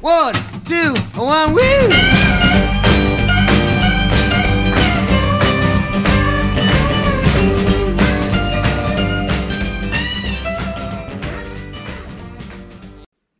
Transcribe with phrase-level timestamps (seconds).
[0.00, 0.32] One,
[0.64, 1.88] two, one, woo!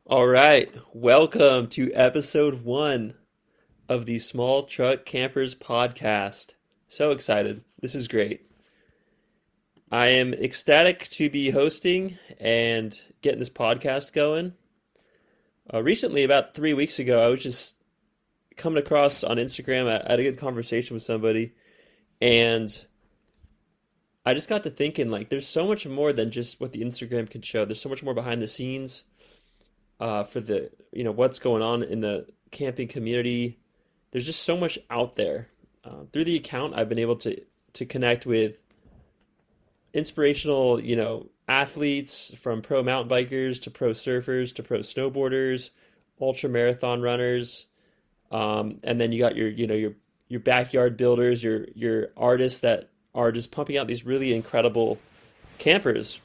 [0.06, 3.14] All right, welcome to episode one
[3.88, 6.54] of the Small Truck Campers podcast.
[6.88, 7.62] So excited.
[7.80, 8.50] This is great.
[9.92, 14.54] I am ecstatic to be hosting and getting this podcast going.
[15.72, 17.76] Uh, recently, about three weeks ago, I was just
[18.56, 19.88] coming across on Instagram.
[19.88, 21.54] I had a good conversation with somebody,
[22.20, 22.84] and
[24.24, 27.28] I just got to thinking like, there's so much more than just what the Instagram
[27.28, 27.64] can show.
[27.64, 29.04] There's so much more behind the scenes
[30.00, 33.58] uh, for the you know what's going on in the camping community.
[34.10, 35.48] There's just so much out there.
[35.84, 37.40] Uh, through the account, I've been able to
[37.74, 38.58] to connect with
[39.92, 45.70] inspirational, you know, athletes from pro mountain bikers to pro surfers to pro snowboarders,
[46.20, 47.66] ultra marathon runners,
[48.30, 49.94] um, and then you got your you know your
[50.28, 54.98] your backyard builders, your your artists that are just pumping out these really incredible
[55.58, 56.20] campers.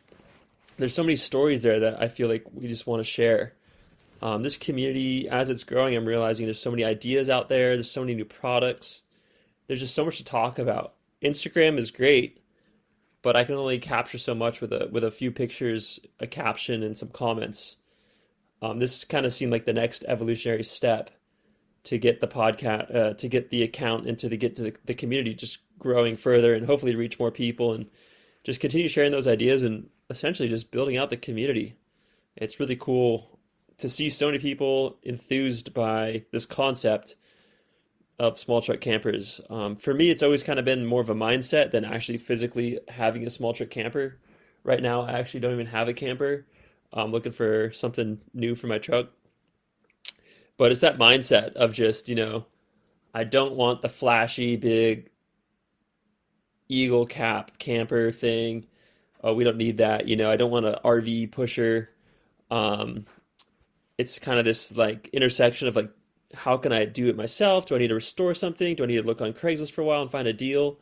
[0.78, 3.54] There's so many stories there that I feel like we just want to share.
[4.22, 7.76] Um, this community, as it's growing, I'm realizing there's so many ideas out there.
[7.76, 9.04] There's so many new products.
[9.68, 10.94] There's just so much to talk about.
[11.22, 12.42] Instagram is great,
[13.24, 16.84] but I can only capture so much with a with a few pictures, a caption,
[16.84, 17.78] and some comments.
[18.62, 21.10] Um, this kind of seemed like the next evolutionary step
[21.86, 24.94] to get the podcast, uh, to get the account, and to get to the, the
[24.94, 27.88] community just growing further, and hopefully reach more people, and
[28.44, 31.78] just continue sharing those ideas, and essentially just building out the community.
[32.36, 33.40] It's really cool
[33.78, 37.16] to see so many people enthused by this concept
[38.20, 39.42] of small truck campers.
[39.50, 42.80] Um, for me, it's always kind of been more of a mindset than actually physically
[42.88, 44.20] having a small truck camper.
[44.64, 46.46] Right now, I actually don't even have a camper.
[46.94, 49.08] I'm looking for something new for my truck.
[50.58, 52.46] But it's that mindset of just, you know,
[53.14, 55.10] I don't want the flashy, big
[56.70, 58.68] eagle cap camper thing.
[59.24, 60.08] Oh, we don't need that.
[60.08, 61.90] You know, I don't want an RV pusher.
[62.52, 63.06] Um,
[63.98, 65.92] it's kind of this like intersection of like
[66.34, 67.66] how can I do it myself?
[67.66, 68.76] Do I need to restore something?
[68.76, 70.80] Do I need to look on Craigslist for a while and find a deal?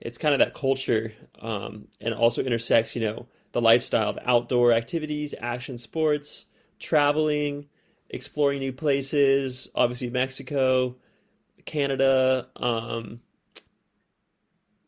[0.00, 4.72] It's kind of that culture, um, and also intersects, you know, the lifestyle of outdoor
[4.72, 6.46] activities, action sports,
[6.78, 7.66] traveling,
[8.10, 9.68] exploring new places.
[9.74, 10.96] Obviously, Mexico,
[11.64, 13.20] Canada, um,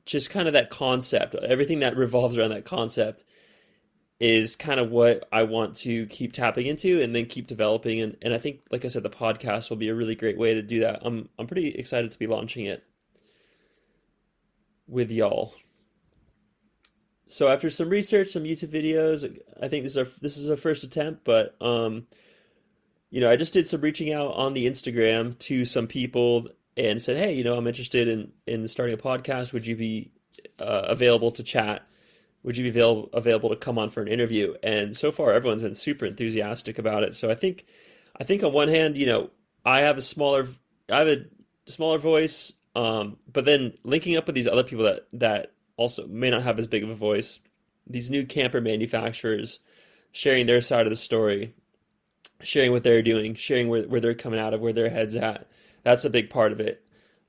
[0.04, 1.34] just kind of that concept.
[1.34, 3.24] Everything that revolves around that concept
[4.18, 8.16] is kind of what I want to keep tapping into and then keep developing and,
[8.22, 10.62] and I think like I said the podcast will be a really great way to
[10.62, 11.00] do that.
[11.02, 12.82] I'm I'm pretty excited to be launching it
[14.88, 15.54] with y'all.
[17.26, 20.56] So after some research, some YouTube videos, I think this is our this is our
[20.56, 22.06] first attempt, but um
[23.10, 27.00] you know, I just did some reaching out on the Instagram to some people and
[27.00, 29.52] said, "Hey, you know, I'm interested in in starting a podcast.
[29.52, 30.10] Would you be
[30.58, 31.86] uh, available to chat?"
[32.46, 34.54] Would you be available available to come on for an interview?
[34.62, 37.12] And so far, everyone's been super enthusiastic about it.
[37.12, 37.66] So I think,
[38.18, 39.30] I think on one hand, you know,
[39.64, 40.46] I have a smaller,
[40.88, 41.24] I have a
[41.66, 46.30] smaller voice, um, but then linking up with these other people that that also may
[46.30, 47.40] not have as big of a voice,
[47.84, 49.58] these new camper manufacturers,
[50.12, 51.52] sharing their side of the story,
[52.44, 55.48] sharing what they're doing, sharing where where they're coming out of, where their heads at.
[55.82, 56.84] That's a big part of it.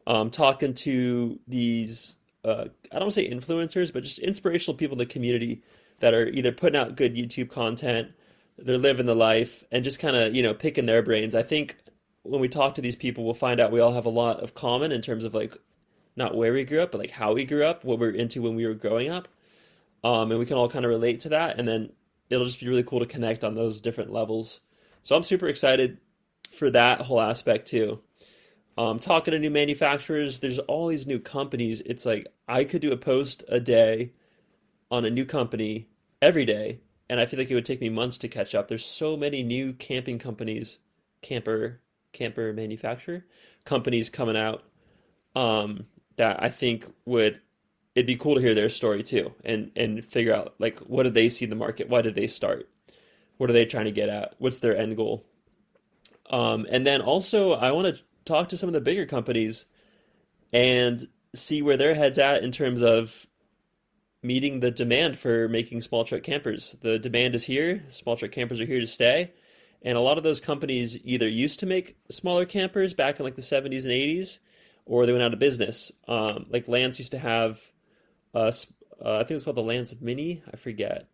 [0.06, 2.17] Um, talking to these
[2.48, 5.62] uh, I don't say influencers, but just inspirational people in the community
[6.00, 8.12] that are either putting out good YouTube content,
[8.58, 11.36] they're living the life, and just kind of you know picking their brains.
[11.36, 11.78] I think
[12.24, 14.54] when we talk to these people, we'll find out we all have a lot of
[14.54, 15.58] common in terms of like
[16.16, 18.42] not where we grew up, but like how we grew up, what we are into
[18.42, 19.28] when we were growing up,
[20.04, 21.60] um, and we can all kind of relate to that.
[21.60, 21.92] And then
[22.30, 24.62] it'll just be really cool to connect on those different levels.
[25.04, 26.00] So I'm super excited
[26.52, 28.02] for that whole aspect too
[28.78, 30.40] um, talking to new manufacturers.
[30.40, 31.82] There's all these new companies.
[31.82, 34.14] It's like I could do a post a day
[34.92, 35.88] on a new company
[36.22, 36.80] every day,
[37.10, 38.68] and I feel like it would take me months to catch up.
[38.68, 40.80] There's so many new camping companies,
[41.22, 41.82] camper
[42.14, 43.26] camper manufacturer
[43.66, 44.64] companies coming out
[45.36, 45.86] um,
[46.16, 47.42] that I think would
[47.94, 51.16] it'd be cool to hear their story too, and and figure out like what did
[51.16, 51.90] they see in the market?
[51.90, 52.70] Why did they start?
[53.38, 54.36] What are they trying to get at?
[54.38, 55.26] What's their end goal?
[56.30, 59.66] Um, and then also, I want to talk to some of the bigger companies
[60.54, 63.26] and see where their heads at in terms of
[64.24, 66.76] meeting the demand for making small truck campers.
[66.82, 67.84] The demand is here.
[67.90, 69.32] Small truck campers are here to stay.
[69.82, 73.36] And a lot of those companies either used to make smaller campers back in like
[73.36, 74.40] the 70s and 80s,
[74.86, 75.92] or they went out of business.
[76.08, 77.62] Um, like Lance used to have,
[78.34, 78.52] uh,
[79.04, 80.42] I think it was called the Lance Mini.
[80.52, 81.08] I forget.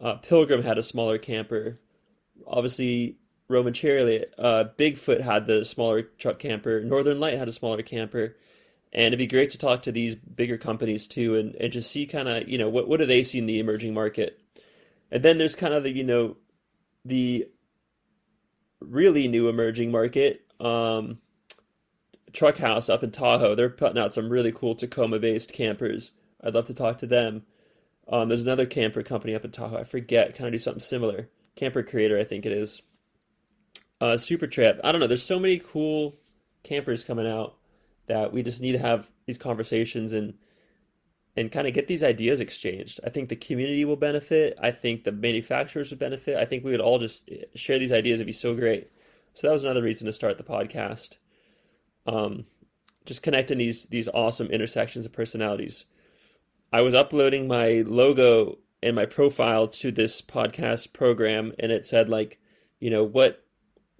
[0.00, 1.80] Uh, Pilgrim had a smaller camper.
[2.46, 3.16] Obviously,
[3.52, 4.34] Roman Chariot.
[4.38, 6.80] Uh, Bigfoot had the smaller truck camper.
[6.80, 8.36] Northern Lite had a smaller camper.
[8.92, 12.06] And it'd be great to talk to these bigger companies too and, and just see
[12.06, 14.40] kind of, you know, what, what do they see in the emerging market?
[15.10, 16.36] And then there's kind of the, you know,
[17.04, 17.48] the
[18.80, 20.44] really new emerging market.
[20.60, 21.18] Um,
[22.32, 23.54] Truck House up in Tahoe.
[23.54, 26.12] They're putting out some really cool Tacoma based campers.
[26.42, 27.44] I'd love to talk to them.
[28.08, 29.78] Um, there's another camper company up in Tahoe.
[29.78, 31.28] I forget, kind of do something similar.
[31.56, 32.82] Camper Creator, I think it is.
[34.02, 34.80] Uh, Super Trip.
[34.82, 35.06] I don't know.
[35.06, 36.18] There's so many cool
[36.64, 37.54] campers coming out
[38.08, 40.34] that we just need to have these conversations and
[41.36, 42.98] and kind of get these ideas exchanged.
[43.06, 44.58] I think the community will benefit.
[44.60, 46.36] I think the manufacturers would benefit.
[46.36, 48.18] I think we would all just share these ideas.
[48.18, 48.90] It'd be so great.
[49.34, 51.18] So that was another reason to start the podcast.
[52.04, 52.46] Um,
[53.06, 55.84] just connecting these these awesome intersections of personalities.
[56.72, 62.08] I was uploading my logo and my profile to this podcast program, and it said
[62.08, 62.40] like,
[62.80, 63.42] you know, what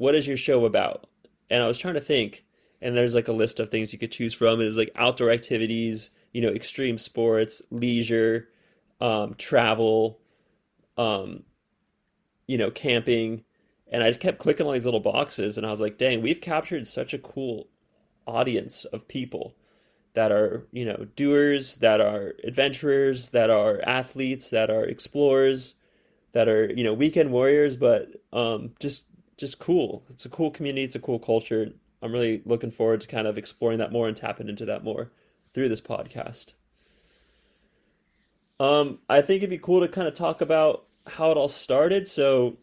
[0.02, 1.06] what is your show about?
[1.48, 2.44] And I was trying to think,
[2.80, 4.60] and there's like a list of things you could choose from.
[4.60, 8.48] It was like outdoor activities, you know, extreme sports, leisure,
[9.00, 10.18] um, travel,
[10.98, 11.44] um,
[12.48, 13.44] you know, camping.
[13.92, 16.40] And I just kept clicking on these little boxes, and I was like, dang, we've
[16.40, 17.68] captured such a cool
[18.26, 19.54] audience of people
[20.14, 25.74] that are you know doers that are adventurers that are athletes that are explorers
[26.32, 29.06] that are you know weekend warriors but um, just
[29.36, 30.04] just cool.
[30.10, 30.84] It's a cool community.
[30.84, 31.72] It's a cool culture.
[32.02, 35.10] I'm really looking forward to kind of exploring that more and tapping into that more
[35.54, 36.52] through this podcast.
[38.60, 42.06] Um, i think it'd be cool to kind of talk about how it all started.
[42.06, 42.58] So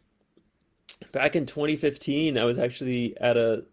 [1.12, 3.64] back in 2015 i was actually at a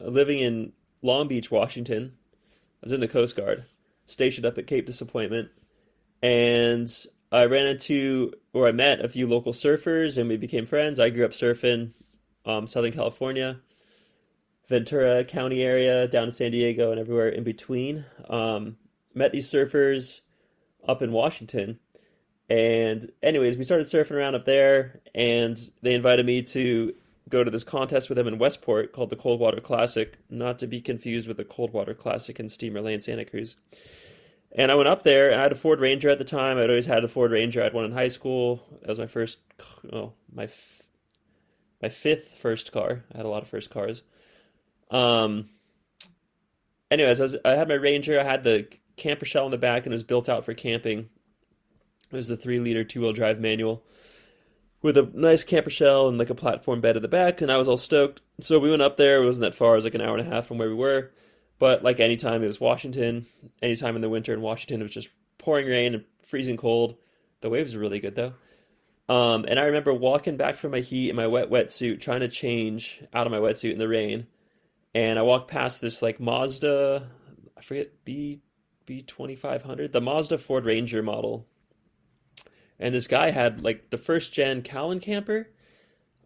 [0.00, 0.72] living in
[1.02, 2.12] long beach washington.
[2.82, 3.64] I was in the Coast Guard,
[4.06, 5.50] stationed up at Cape Disappointment,
[6.22, 6.90] and
[7.30, 10.98] I ran into or I met a few local surfers, and we became friends.
[10.98, 11.92] I grew up surfing,
[12.46, 13.60] um, Southern California,
[14.68, 18.04] Ventura County area, down to San Diego, and everywhere in between.
[18.28, 18.76] Um,
[19.14, 20.20] met these surfers
[20.86, 21.78] up in Washington,
[22.48, 26.94] and anyways, we started surfing around up there, and they invited me to
[27.28, 30.80] go to this contest with them in Westport called the Coldwater Classic, not to be
[30.80, 33.56] confused with the Coldwater Classic in Steamer Lane, Santa Cruz.
[34.52, 36.58] And I went up there, and I had a Ford Ranger at the time.
[36.58, 37.60] I'd always had a Ford Ranger.
[37.60, 38.64] I had one in high school.
[38.80, 39.38] That was my first,
[39.92, 40.48] oh, my
[41.80, 43.04] my fifth first car.
[43.12, 44.02] I had a lot of first cars.
[44.90, 45.50] Um.
[46.90, 48.18] Anyways, I, was, I had my Ranger.
[48.18, 48.66] I had the
[48.96, 51.08] camper shell in the back, and it was built out for camping.
[52.10, 53.84] It was the three liter two wheel drive manual
[54.82, 57.56] with a nice camper shell and like a platform bed at the back, and I
[57.56, 58.22] was all stoked.
[58.40, 59.22] So we went up there.
[59.22, 59.72] It wasn't that far.
[59.72, 61.10] It was like an hour and a half from where we were.
[61.58, 63.26] But like anytime it was Washington,
[63.62, 66.96] anytime in the winter in Washington, it was just pouring rain and freezing cold.
[67.42, 68.34] The waves were really good though.
[69.10, 72.28] Um, and I remember walking back from my heat in my wet wetsuit, trying to
[72.28, 74.26] change out of my wetsuit in the rain.
[74.94, 77.08] And I walked past this like Mazda,
[77.56, 78.40] I forget B
[78.86, 81.46] B twenty five hundred, the Mazda Ford Ranger model
[82.80, 85.48] and this guy had like the first gen Cowan camper,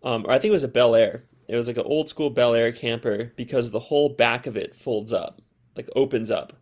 [0.02, 1.24] um, or I think it was a Bel Air.
[1.48, 4.74] It was like an old school Bel Air camper because the whole back of it
[4.74, 5.42] folds up,
[5.76, 6.54] like opens up.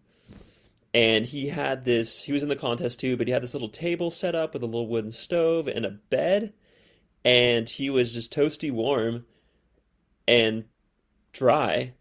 [0.94, 2.24] And he had this.
[2.24, 4.62] He was in the contest too, but he had this little table set up with
[4.62, 6.52] a little wooden stove and a bed,
[7.24, 9.24] and he was just toasty warm
[10.28, 10.64] and
[11.32, 11.94] dry,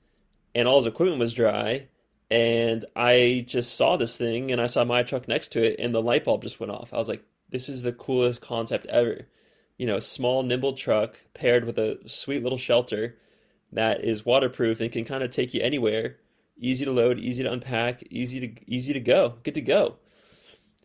[0.53, 1.87] and all his equipment was dry.
[2.29, 5.93] And I just saw this thing, and I saw my truck next to it, and
[5.93, 6.93] the light bulb just went off.
[6.93, 9.27] I was like, this is the coolest concept ever.
[9.77, 13.17] You know, a small, nimble truck paired with a sweet little shelter
[13.73, 16.17] that is waterproof and can kind of take you anywhere.
[16.57, 19.95] Easy to load, easy to unpack, easy to easy to go, good to go.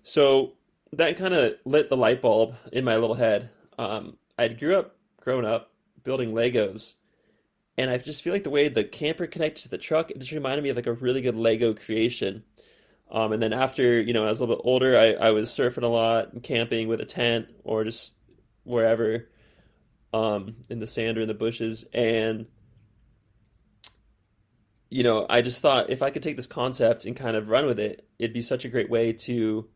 [0.03, 0.55] So
[0.93, 3.51] that kind of lit the light bulb in my little head.
[3.79, 5.73] Um, I grew up, grown up,
[6.05, 6.95] building Legos,
[7.77, 10.33] and I just feel like the way the camper connected to the truck, it just
[10.33, 12.45] reminded me of like a really good Lego creation.
[13.11, 15.51] Um, and then after, you know, I was a little bit older, I, I was
[15.51, 18.13] surfing a lot and camping with a tent or just
[18.65, 19.29] wherever
[20.13, 21.85] um, in the sand or in the bushes.
[21.93, 22.47] And,
[24.89, 27.67] you know, I just thought if I could take this concept and kind of run
[27.67, 29.69] with it, it'd be such a great way to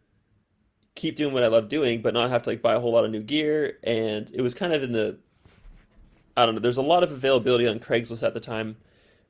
[0.94, 3.04] keep doing what I love doing, but not have to like buy a whole lot
[3.04, 3.78] of new gear.
[3.82, 5.18] And it was kind of in the,
[6.36, 8.76] I don't know, there's a lot of availability on Craigslist at the time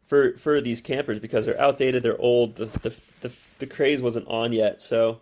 [0.02, 4.26] for for these campers because they're outdated, they're old, the the the, the craze wasn't
[4.28, 4.82] on yet.
[4.82, 5.20] So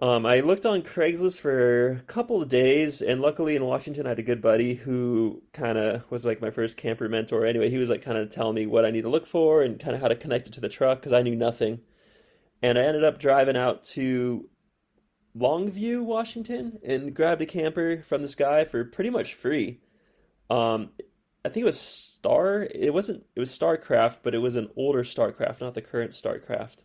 [0.00, 4.10] um, I looked on Craigslist for a couple of days, and luckily in Washington, I
[4.10, 7.46] had a good buddy who kind of was like my first camper mentor.
[7.46, 9.78] Anyway, he was like kind of telling me what I need to look for and
[9.78, 11.80] kind of how to connect it to the truck because I knew nothing.
[12.62, 14.48] And I ended up driving out to
[15.36, 19.80] Longview, Washington, and grabbed a camper from this guy for pretty much free.
[20.50, 20.90] Um,
[21.44, 22.66] I think it was Star.
[22.74, 23.24] It wasn't.
[23.34, 26.76] It was Starcraft, but it was an older Starcraft, not the current Starcraft.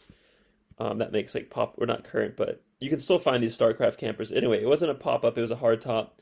[0.78, 3.98] Um, that makes like pop or not current, but you can still find these Starcraft
[3.98, 4.32] campers.
[4.32, 5.38] Anyway, it wasn't a pop up.
[5.38, 6.20] It was a hard top.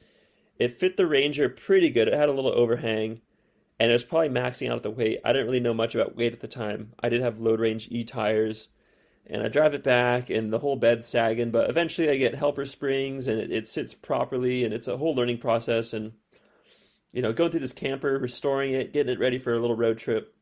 [0.58, 2.10] It fit the Ranger pretty good.
[2.10, 3.22] It had a little overhang,
[3.80, 5.20] and it was probably maxing out at the weight.
[5.24, 6.94] I didn't really know much about weight at the time.
[7.00, 8.68] I did have load range E tires,
[9.26, 11.52] and I drive it back, and the whole bed's sagging.
[11.52, 15.16] But eventually, I get helper springs, and it, it sits properly, and it's a whole
[15.16, 15.94] learning process.
[15.94, 16.12] And
[17.14, 19.98] you know, going through this camper, restoring it, getting it ready for a little road
[19.98, 20.36] trip.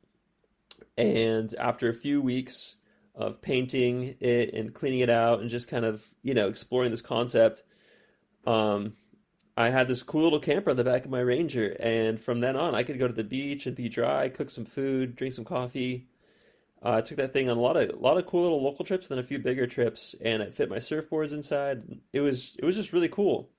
[0.98, 2.78] And after a few weeks
[3.18, 7.02] of painting it and cleaning it out and just kind of, you know, exploring this
[7.02, 7.64] concept,
[8.46, 8.94] um,
[9.58, 11.76] I had this cool little camper on the back of my Ranger.
[11.80, 14.66] And from then on, I could go to the beach and be dry, cook some
[14.66, 16.08] food, drink some coffee.
[16.84, 18.86] Uh, I took that thing on a lot of a lot of cool little local
[18.86, 21.82] trips, then a few bigger trips, and it fit my surfboards inside.
[22.14, 23.50] It was it was just really cool.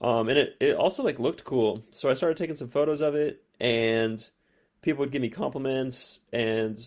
[0.00, 1.84] Um, and it, it also like looked cool.
[1.90, 4.28] So I started taking some photos of it and
[4.82, 6.78] people would give me compliments and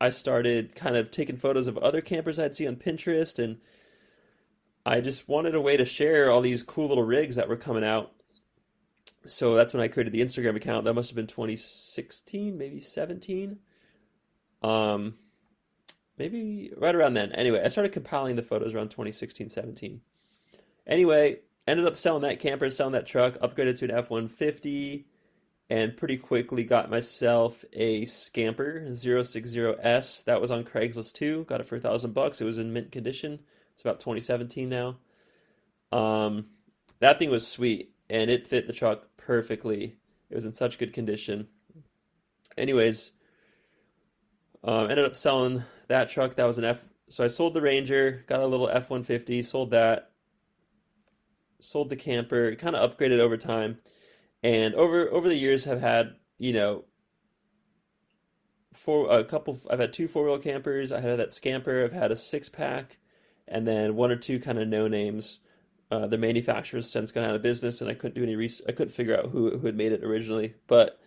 [0.00, 3.58] I started kind of taking photos of other campers I'd see on Pinterest and
[4.86, 7.84] I just wanted a way to share all these cool little rigs that were coming
[7.84, 8.12] out.
[9.26, 10.84] So that's when I created the Instagram account.
[10.84, 13.58] That must have been 2016, maybe 17.
[14.62, 15.14] Um
[16.16, 17.32] maybe right around then.
[17.32, 20.00] Anyway, I started compiling the photos around 2016, 17.
[20.86, 25.06] Anyway, ended up selling that camper, selling that truck, upgraded to an F 150,
[25.70, 30.24] and pretty quickly got myself a Scamper 060S.
[30.24, 31.44] That was on Craigslist too.
[31.44, 32.40] Got it for a thousand bucks.
[32.40, 33.40] It was in mint condition.
[33.74, 34.96] It's about 2017 now.
[35.92, 36.46] Um,
[37.00, 39.96] that thing was sweet, and it fit the truck perfectly.
[40.30, 41.48] It was in such good condition.
[42.56, 43.12] Anyways,
[44.64, 46.34] um, ended up selling that truck.
[46.34, 46.84] That was an F.
[47.08, 50.10] So I sold the Ranger, got a little F 150, sold that,
[51.60, 53.78] sold the camper, kind of upgraded over time,
[54.42, 56.84] and over over the years have had you know
[58.72, 59.58] four a couple.
[59.70, 60.92] I've had two four wheel campers.
[60.92, 61.84] I had that Scamper.
[61.84, 62.98] I've had a six pack,
[63.46, 65.40] and then one or two kind of no names.
[65.90, 68.36] Uh, the manufacturers since gone out of business, and I couldn't do any.
[68.36, 71.00] Res- I couldn't figure out who who had made it originally, but.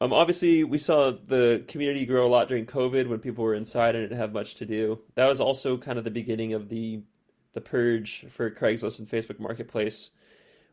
[0.00, 3.94] Um, obviously, we saw the community grow a lot during COVID when people were inside
[3.94, 5.00] and didn't have much to do.
[5.14, 7.04] That was also kind of the beginning of the
[7.52, 10.10] the purge for Craigslist and Facebook Marketplace,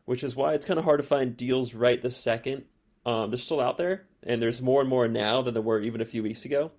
[0.04, 2.64] which is why it's kind of hard to find deals right this second.
[3.04, 6.00] Um, they're still out there, and there's more and more now than there were even
[6.00, 6.72] a few weeks ago.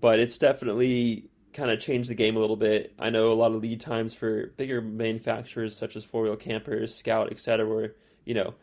[0.00, 2.94] But it's definitely kind of changed the game a little bit.
[2.98, 6.94] I know a lot of lead times for bigger manufacturers such as four wheel campers,
[6.94, 8.54] Scout, etc., were you know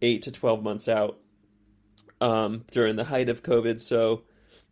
[0.00, 1.18] eight to twelve months out
[2.20, 3.80] um, during the height of COVID.
[3.80, 4.22] So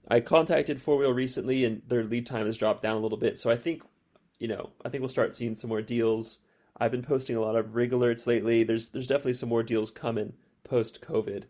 [0.08, 3.38] I contacted Four Wheel recently, and their lead time has dropped down a little bit.
[3.38, 3.82] So I think
[4.40, 6.38] you know, I think we'll start seeing some more deals.
[6.80, 8.62] I've been posting a lot of rig alerts lately.
[8.62, 10.32] There's there's definitely some more deals coming
[10.64, 11.44] post COVID,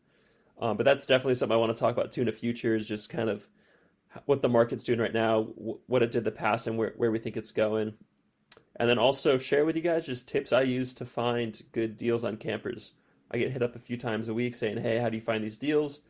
[0.60, 2.74] um, but that's definitely something I want to talk about too in the future.
[2.74, 3.46] Is just kind of
[4.26, 5.42] what the market's doing right now,
[5.86, 7.94] what it did the past, and where where we think it's going,
[8.76, 12.24] and then also share with you guys just tips I use to find good deals
[12.24, 12.92] on campers.
[13.30, 15.44] I get hit up a few times a week saying, "Hey, how do you find
[15.44, 16.00] these deals?"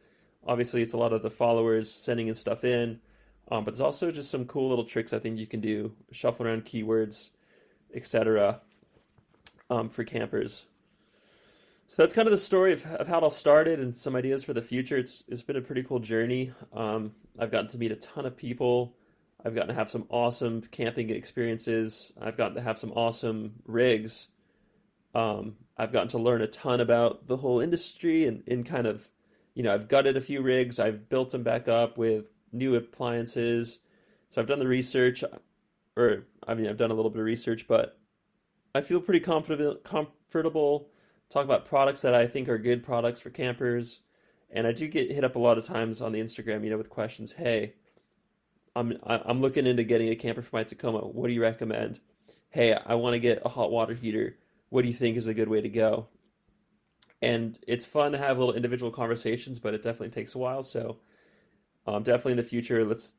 [0.47, 3.01] Obviously, it's a lot of the followers sending in stuff in.
[3.51, 6.47] Um, but there's also just some cool little tricks I think you can do, shuffle
[6.47, 7.31] around keywords,
[7.93, 8.61] etc.
[9.71, 10.67] Um, for campers.
[11.87, 14.43] So that's kind of the story of, of how it all started and some ideas
[14.43, 14.99] for the future.
[14.99, 16.53] It's it's been a pretty cool journey.
[16.73, 18.97] Um, I've gotten to meet a ton of people.
[19.45, 22.13] I've gotten to have some awesome camping experiences.
[22.21, 24.27] I've gotten to have some awesome rigs.
[25.15, 29.09] Um, I've gotten to learn a ton about the whole industry and, and kind of,
[29.55, 30.81] you know, I've gutted a few rigs.
[30.81, 33.79] I've built them back up with new appliances.
[34.31, 35.23] So I've done the research,
[35.97, 38.00] or I mean, I've done a little bit of research, but
[38.75, 40.89] I feel pretty confident, comfortable
[41.29, 44.01] talk about products that I think are good products for campers.
[44.51, 46.79] And I do get hit up a lot of times on the Instagram, you know,
[46.79, 47.33] with questions.
[47.33, 47.75] Hey,
[48.75, 51.01] I'm I'm looking into getting a camper for my Tacoma.
[51.01, 52.01] What do you recommend?
[52.51, 54.37] Hey, I want to get a hot water heater.
[54.69, 56.09] What do you think is a good way to go?
[57.23, 60.63] And it's fun to have little individual conversations, but it definitely takes a while.
[60.63, 60.99] So
[61.87, 63.15] um, definitely in the future, let's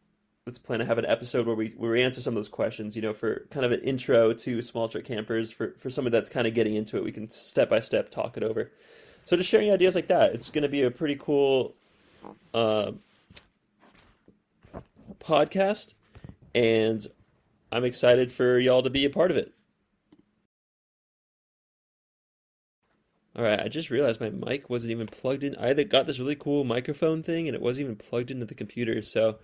[0.48, 2.96] let's plan to have an episode where we where we answer some of those questions.
[2.96, 6.30] You know, for kind of an intro to small truck campers for for somebody that's
[6.30, 8.72] kind of getting into it, we can step by step talk it over.
[9.26, 11.76] So just sharing ideas like that, it's going to be a pretty cool
[12.56, 12.94] uh,
[15.20, 15.94] podcast,
[16.56, 17.06] and
[17.72, 19.54] I'm excited for y'all to be a part of it.
[23.36, 25.56] All right, I just realized my mic wasn't even plugged in.
[25.56, 29.02] I got this really cool microphone thing and it wasn't even plugged into the computer.
[29.02, 29.38] So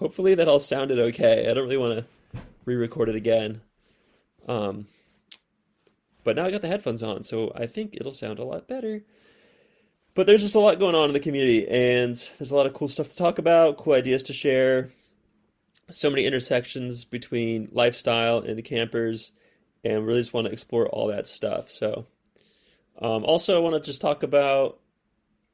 [0.00, 1.48] hopefully that all sounded okay.
[1.48, 2.04] I don't really want
[2.34, 3.60] to re-record it again.
[4.48, 4.88] Um,
[6.24, 9.02] but now I got the headphones on, so I think it'll sound a lot better.
[10.14, 12.74] but there's just a lot going on in the community, and there's a lot of
[12.74, 14.90] cool stuff to talk about, cool ideas to share.
[15.88, 19.32] So many intersections between lifestyle and the campers,
[19.84, 21.70] and really just want to explore all that stuff.
[21.70, 22.06] So,
[23.00, 24.78] um, also, I want to just talk about,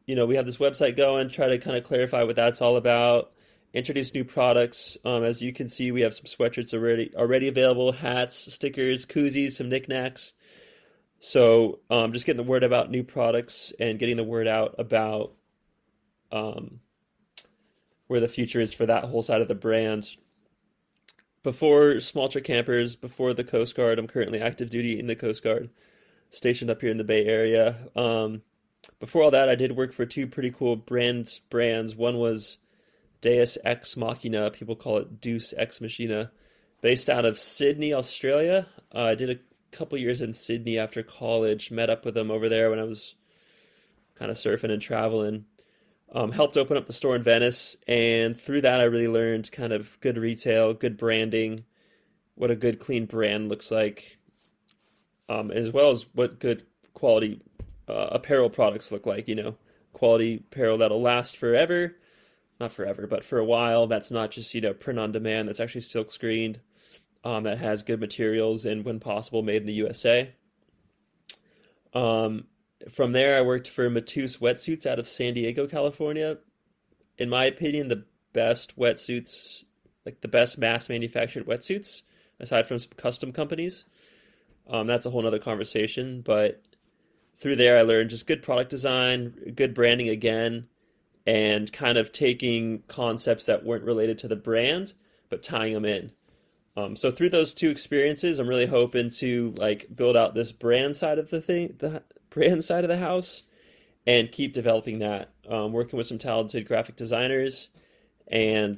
[0.06, 2.76] you know, we have this website going, try to kind of clarify what that's all
[2.76, 3.32] about,
[3.76, 4.96] introduce new products.
[5.04, 9.52] Um, as you can see, we have some sweatshirts already already available, hats, stickers, koozies,
[9.52, 10.32] some knickknacks.
[11.18, 15.32] So um, just getting the word about new products and getting the word out about
[16.32, 16.80] um,
[18.06, 20.16] where the future is for that whole side of the brand.
[21.42, 25.44] Before Small Truck Campers, before the Coast Guard, I'm currently active duty in the Coast
[25.44, 25.70] Guard,
[26.30, 27.76] stationed up here in the Bay Area.
[27.94, 28.42] Um,
[28.98, 31.38] before all that, I did work for two pretty cool brands.
[31.38, 31.94] brands.
[31.94, 32.58] One was
[33.26, 36.30] Deus Ex Machina, people call it Deuce Ex Machina,
[36.80, 38.68] based out of Sydney, Australia.
[38.94, 39.40] Uh, I did a
[39.76, 41.72] couple years in Sydney after college.
[41.72, 43.16] Met up with them over there when I was
[44.14, 45.44] kind of surfing and traveling.
[46.12, 49.72] Um, helped open up the store in Venice, and through that, I really learned kind
[49.72, 51.64] of good retail, good branding,
[52.36, 54.18] what a good clean brand looks like,
[55.28, 56.64] um, as well as what good
[56.94, 57.42] quality
[57.88, 59.26] uh, apparel products look like.
[59.26, 59.56] You know,
[59.94, 61.96] quality apparel that'll last forever,
[62.58, 63.86] not forever, but for a while.
[63.86, 65.48] That's not just you know print on demand.
[65.48, 66.60] That's actually silk screened
[67.24, 70.32] um, that has good materials and, when possible, made in the USA.
[71.92, 72.44] Um,
[72.90, 76.38] from there, I worked for Matuse Wetsuits out of San Diego, California.
[77.18, 79.64] In my opinion, the best wetsuits,
[80.04, 82.02] like the best mass manufactured wetsuits,
[82.38, 83.84] aside from some custom companies.
[84.68, 86.20] Um, that's a whole other conversation.
[86.20, 86.62] But
[87.38, 90.68] through there, I learned just good product design, good branding again,
[91.26, 94.92] and kind of taking concepts that weren't related to the brand,
[95.28, 96.12] but tying them in.
[96.76, 100.96] Um, so through those two experiences, I'm really hoping to like build out this brand
[100.96, 103.44] side of the thing, the brand side of the house,
[104.06, 105.30] and keep developing that.
[105.48, 107.70] Um, working with some talented graphic designers,
[108.28, 108.76] and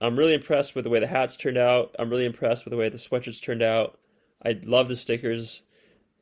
[0.00, 1.94] I'm really impressed with the way the hats turned out.
[1.98, 3.98] I'm really impressed with the way the sweatshirts turned out.
[4.44, 5.62] I love the stickers,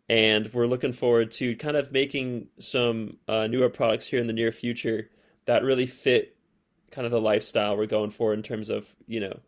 [0.08, 4.32] and we're looking forward to kind of making some uh, newer products here in the
[4.32, 5.10] near future
[5.46, 6.36] that really fit
[6.90, 9.40] kind of the lifestyle we're going for in terms of you know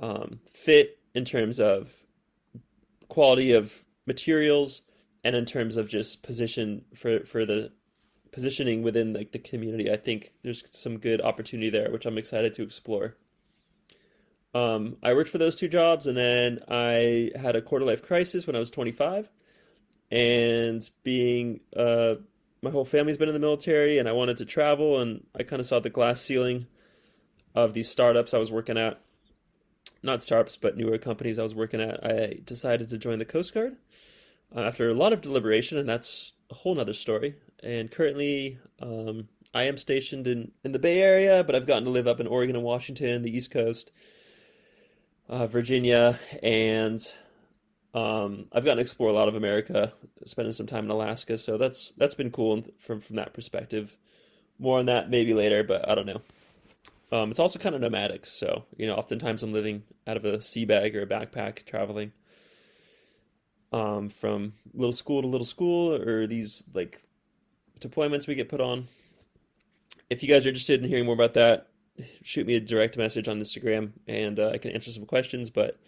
[0.00, 2.02] um, fit in terms of
[3.08, 4.82] quality of materials
[5.22, 7.70] and in terms of just position for for the
[8.32, 9.92] positioning within like the community.
[9.92, 13.16] I think there's some good opportunity there which i'm excited to explore.
[14.54, 18.46] Um, i worked for those two jobs and then i had a quarter life crisis
[18.46, 19.30] when i was 25
[20.10, 21.60] and being
[22.62, 25.60] my whole family's been in the military and i wanted to travel and i kind
[25.60, 26.66] of saw the glass ceiling
[27.54, 29.00] of these startups i was working at
[30.02, 33.54] not startups, but newer companies I was working at, I decided to join the Coast
[33.54, 33.76] Guard
[34.54, 37.36] uh, after a lot of deliberation, and that's a whole nother story.
[37.62, 41.90] And currently, um, I am stationed in, in the Bay Area, but I've gotten to
[41.90, 43.92] live up in Oregon and Washington, the East Coast,
[45.28, 47.00] uh, Virginia, and
[47.94, 49.92] um, I've gotten to explore a lot of America,
[50.24, 51.36] spending some time in Alaska.
[51.36, 53.96] So that's that's been cool from from that perspective.
[54.58, 56.22] More on that maybe later, but I don't know.
[57.10, 60.40] Um, it's also kind of nomadic, so you know, oftentimes I'm living out of a
[60.40, 62.12] sea bag or a backpack, traveling
[63.70, 67.02] um, from little school to little school, or these like
[67.80, 68.88] deployments we get put on.
[70.08, 71.68] If you guys are interested in hearing more about that,
[72.22, 75.50] shoot me a direct message on Instagram, and uh, I can answer some questions.
[75.50, 75.78] But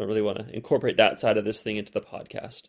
[0.00, 2.68] I really want to incorporate that side of this thing into the podcast.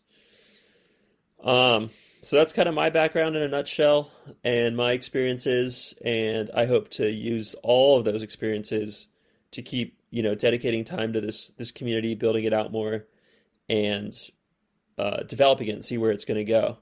[1.44, 1.90] Um,
[2.26, 4.10] so that's kind of my background in a nutshell
[4.44, 9.08] and my experiences and i hope to use all of those experiences
[9.52, 13.06] to keep you know dedicating time to this this community building it out more
[13.70, 14.14] and
[14.98, 16.78] uh, developing it and see where it's going to go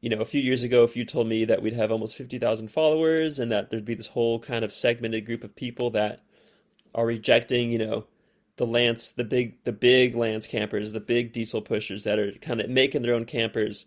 [0.00, 2.68] you know a few years ago if you told me that we'd have almost 50000
[2.68, 6.22] followers and that there'd be this whole kind of segmented group of people that
[6.94, 8.06] are rejecting you know
[8.56, 12.60] the lance the big the big lance campers the big diesel pushers that are kind
[12.60, 13.86] of making their own campers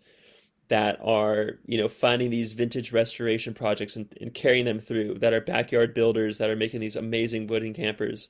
[0.68, 5.32] that are you know finding these vintage restoration projects and, and, carrying them through that
[5.32, 8.28] are backyard builders that are making these amazing wooden campers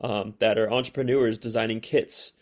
[0.00, 2.32] um, that are entrepreneurs designing kits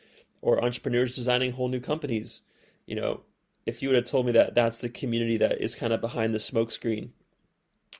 [0.42, 2.42] or entrepreneurs designing whole new companies.
[2.86, 3.20] You know
[3.66, 6.34] if you would have told me that that's the community that is kind of behind
[6.34, 7.10] the smokescreen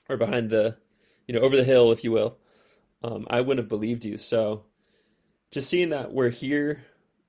[0.09, 0.77] or behind the
[1.27, 2.39] you know over the hill if you will
[3.03, 4.19] um, i wouldn't have believed you.
[4.19, 4.65] So
[5.51, 6.85] just seeing that we're here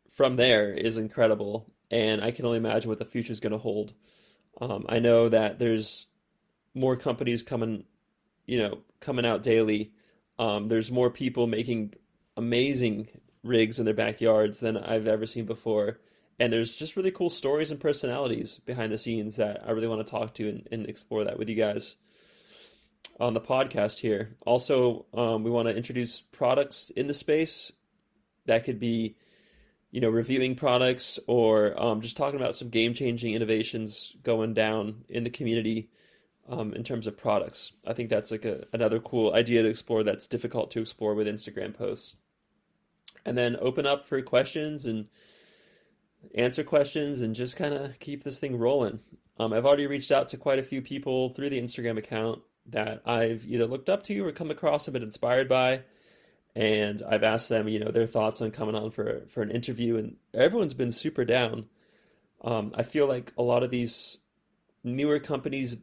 [0.10, 3.58] from there is incredible and I can only imagine what the future is going to
[3.58, 3.94] hold.
[4.60, 6.08] Um, I know that there's
[6.74, 7.84] more companies coming,
[8.46, 9.92] you know, coming out daily.
[10.40, 11.94] Um, there's more people making
[12.38, 13.10] amazing
[13.44, 16.00] rigs in their backyards than I've ever seen before,
[16.40, 20.06] and there's just really cool stories and personalities behind the scenes that I really want
[20.06, 21.98] to talk to and, and explore that with you guys
[23.20, 24.36] on the podcast here.
[24.46, 27.72] Also, um, we want to introduce products in the space
[28.46, 29.16] that could be,
[29.92, 35.04] you know, reviewing products or um, just talking about some game changing innovations going down
[35.10, 35.90] in the community
[36.50, 37.74] um, in terms of products.
[37.86, 41.28] I think that's like a, another cool idea to explore that's difficult to explore with
[41.28, 42.16] Instagram posts.
[43.26, 45.08] And then open up for questions and
[46.36, 49.00] answer questions and just kind of keep this thing rolling.
[49.40, 53.02] Um, I've already reached out to quite a few people through the Instagram account that
[53.06, 55.82] I've either looked up to or come across and been inspired by.
[56.56, 59.98] And I've asked them, you know, their thoughts on coming on for for an interview,
[59.98, 61.68] and everyone's been super down.
[62.44, 64.18] Um, I feel like a lot of these
[64.84, 65.78] newer companies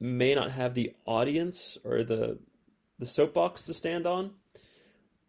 [0.00, 2.38] may not have the audience or the
[2.98, 4.32] the soapbox to stand on.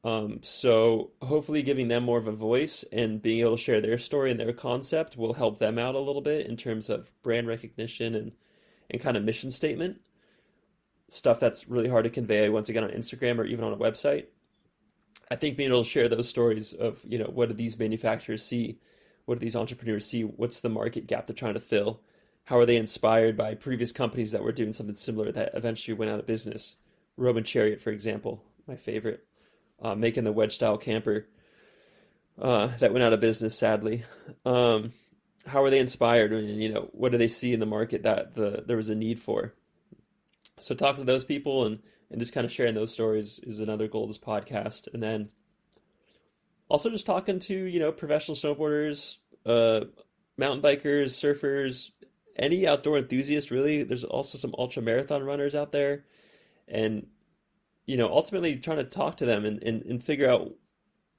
[0.03, 3.99] Um, so hopefully, giving them more of a voice and being able to share their
[3.99, 7.47] story and their concept will help them out a little bit in terms of brand
[7.47, 8.31] recognition and
[8.89, 10.01] and kind of mission statement
[11.11, 14.27] stuff that's really hard to convey once again on Instagram or even on a website.
[15.29, 18.43] I think being able to share those stories of you know what do these manufacturers
[18.43, 18.79] see,
[19.25, 22.01] what do these entrepreneurs see, what's the market gap they're trying to fill,
[22.45, 26.11] how are they inspired by previous companies that were doing something similar that eventually went
[26.11, 26.77] out of business.
[27.17, 29.25] Roman Chariot, for example, my favorite,
[29.81, 31.27] uh, making the wedge style camper
[32.41, 34.03] uh, that went out of business sadly.
[34.45, 34.93] Um,
[35.45, 36.33] how are they inspired?
[36.33, 38.95] And, you know, what do they see in the market that the there was a
[38.95, 39.53] need for?
[40.61, 43.87] So talking to those people and and just kind of sharing those stories is another
[43.87, 44.87] goal of this podcast.
[44.93, 45.29] And then
[46.67, 49.85] also just talking to you know professional snowboarders, uh,
[50.37, 51.91] mountain bikers, surfers,
[52.35, 53.51] any outdoor enthusiast.
[53.51, 56.05] Really, there's also some ultra marathon runners out there,
[56.67, 57.07] and
[57.85, 60.53] you know ultimately trying to talk to them and, and, and figure out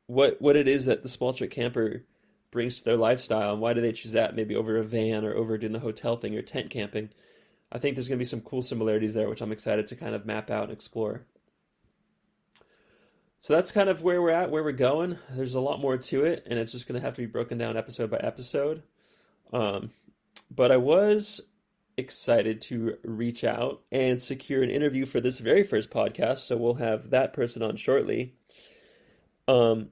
[0.07, 2.05] what what it is that the small truck camper
[2.51, 5.35] brings to their lifestyle and why do they choose that maybe over a van or
[5.35, 7.09] over doing the hotel thing or tent camping
[7.73, 10.15] I think there's going to be some cool similarities there, which I'm excited to kind
[10.15, 11.23] of map out and explore.
[13.39, 15.19] So that's kind of where we're at, where we're going.
[15.31, 17.57] There's a lot more to it, and it's just going to have to be broken
[17.59, 18.83] down episode by episode.
[19.53, 19.91] Um,
[20.55, 21.41] but I was
[21.97, 26.75] excited to reach out and secure an interview for this very first podcast, so we'll
[26.75, 28.35] have that person on shortly.
[29.49, 29.89] Um,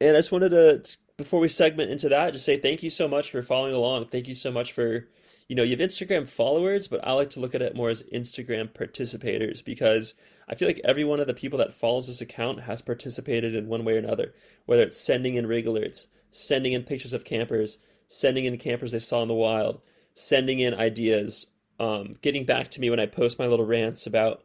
[0.00, 0.82] and I just wanted to,
[1.16, 4.06] before we segment into that, just say thank you so much for following along.
[4.06, 5.06] Thank you so much for
[5.48, 8.02] you know, you have Instagram followers, but I like to look at it more as
[8.12, 10.14] Instagram participators because
[10.48, 13.68] I feel like every one of the people that follows this account has participated in
[13.68, 17.78] one way or another, whether it's sending in rig alerts, sending in pictures of campers,
[18.08, 19.80] sending in campers they saw in the wild,
[20.14, 21.46] sending in ideas,
[21.78, 24.42] um, getting back to me when I post my little rants about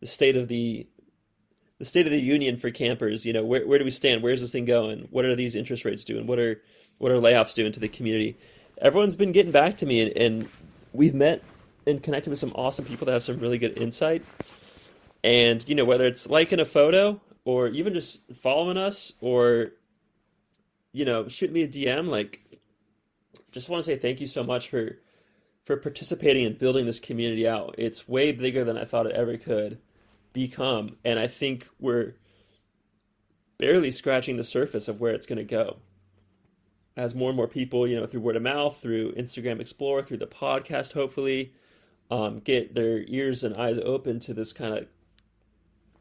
[0.00, 0.86] the state of the
[1.78, 3.24] the state of the union for campers.
[3.24, 4.22] You know, where where do we stand?
[4.22, 5.08] Where's this thing going?
[5.10, 6.26] What are these interest rates doing?
[6.26, 6.60] What are
[6.98, 8.36] what are layoffs doing to the community?
[8.82, 10.50] Everyone's been getting back to me, and, and
[10.92, 11.42] we've met
[11.86, 14.22] and connected with some awesome people that have some really good insight.
[15.24, 19.70] And you know, whether it's liking a photo or even just following us or
[20.92, 22.40] you know, shoot me a DM, like
[23.50, 24.98] just want to say thank you so much for
[25.64, 27.76] for participating and building this community out.
[27.78, 29.78] It's way bigger than I thought it ever could
[30.32, 32.16] become, and I think we're
[33.58, 35.76] barely scratching the surface of where it's going to go
[36.96, 40.18] as more and more people, you know, through word of mouth, through Instagram Explore, through
[40.18, 41.52] the podcast, hopefully,
[42.10, 44.86] um, get their ears and eyes open to this kind of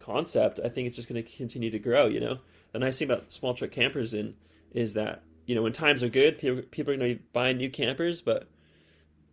[0.01, 2.07] concept, I think it's just going to continue to grow.
[2.07, 2.39] You know,
[2.73, 4.35] the nice thing about small truck campers in
[4.73, 7.57] is that you know when times are good, people people are going to be buying
[7.57, 8.49] new campers, but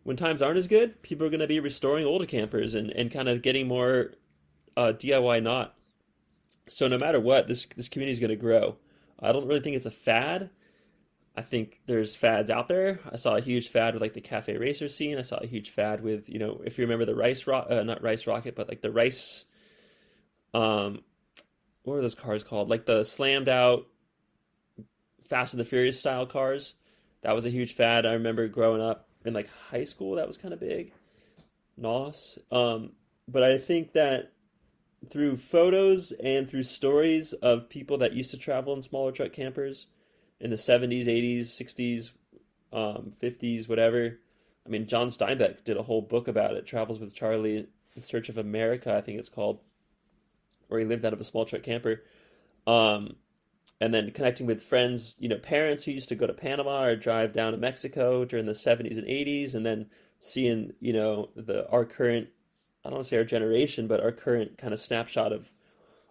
[0.05, 3.11] when times aren't as good, people are going to be restoring older campers and, and
[3.11, 4.13] kind of getting more
[4.77, 5.75] uh, DIY not.
[6.69, 8.77] So no matter what, this this community is going to grow.
[9.21, 10.51] I don't really think it's a fad.
[11.37, 12.99] I think there's fads out there.
[13.11, 15.19] I saw a huge fad with like the cafe racer scene.
[15.19, 17.83] I saw a huge fad with you know if you remember the rice rock, uh,
[17.83, 19.45] not rice rocket, but like the rice.
[20.55, 21.03] Um,
[21.83, 22.69] what are those cars called?
[22.69, 23.87] Like the slammed out,
[25.29, 26.75] Fast and the Furious style cars.
[27.23, 28.07] That was a huge fad.
[28.07, 30.17] I remember growing up in like high school.
[30.17, 30.93] That was kind of big.
[31.77, 32.39] NOS.
[32.51, 32.93] Um,
[33.29, 34.33] but I think that
[35.11, 39.87] through photos and through stories of people that used to travel in smaller truck campers
[40.41, 42.11] in the 70s, 80s, 60s,
[42.73, 44.19] um, 50s, whatever.
[44.67, 48.29] I mean, John Steinbeck did a whole book about it, Travels with Charley in Search
[48.29, 49.61] of America, I think it's called,
[50.69, 52.03] where he lived out of a small truck camper.
[52.67, 53.17] Um,
[53.81, 56.97] and then connecting with friends, you know, parents who used to go to Panama or
[56.97, 59.87] drive down to Mexico during the 70s and 80s, and then
[60.21, 62.29] seeing, you know, the our current,
[62.85, 65.53] I don't want to say our generation, but our current kind of snapshot of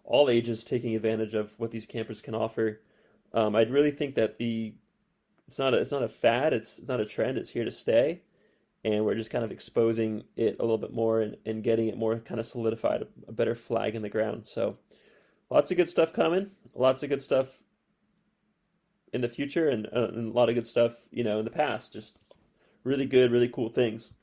[0.03, 2.79] all ages taking advantage of what these campers can offer
[3.33, 4.73] um, I'd really think that the
[5.47, 6.53] it's not a, it's not a fad.
[6.53, 7.37] It's not a trend.
[7.37, 8.21] It's here to stay,
[8.83, 11.97] and we're just kind of exposing it a little bit more and, and getting it
[11.97, 14.47] more kind of solidified, a, a better flag in the ground.
[14.47, 14.77] So,
[15.49, 16.51] lots of good stuff coming.
[16.75, 17.63] Lots of good stuff
[19.13, 21.51] in the future, and, uh, and a lot of good stuff, you know, in the
[21.51, 21.93] past.
[21.93, 22.17] Just
[22.83, 24.13] really good, really cool things.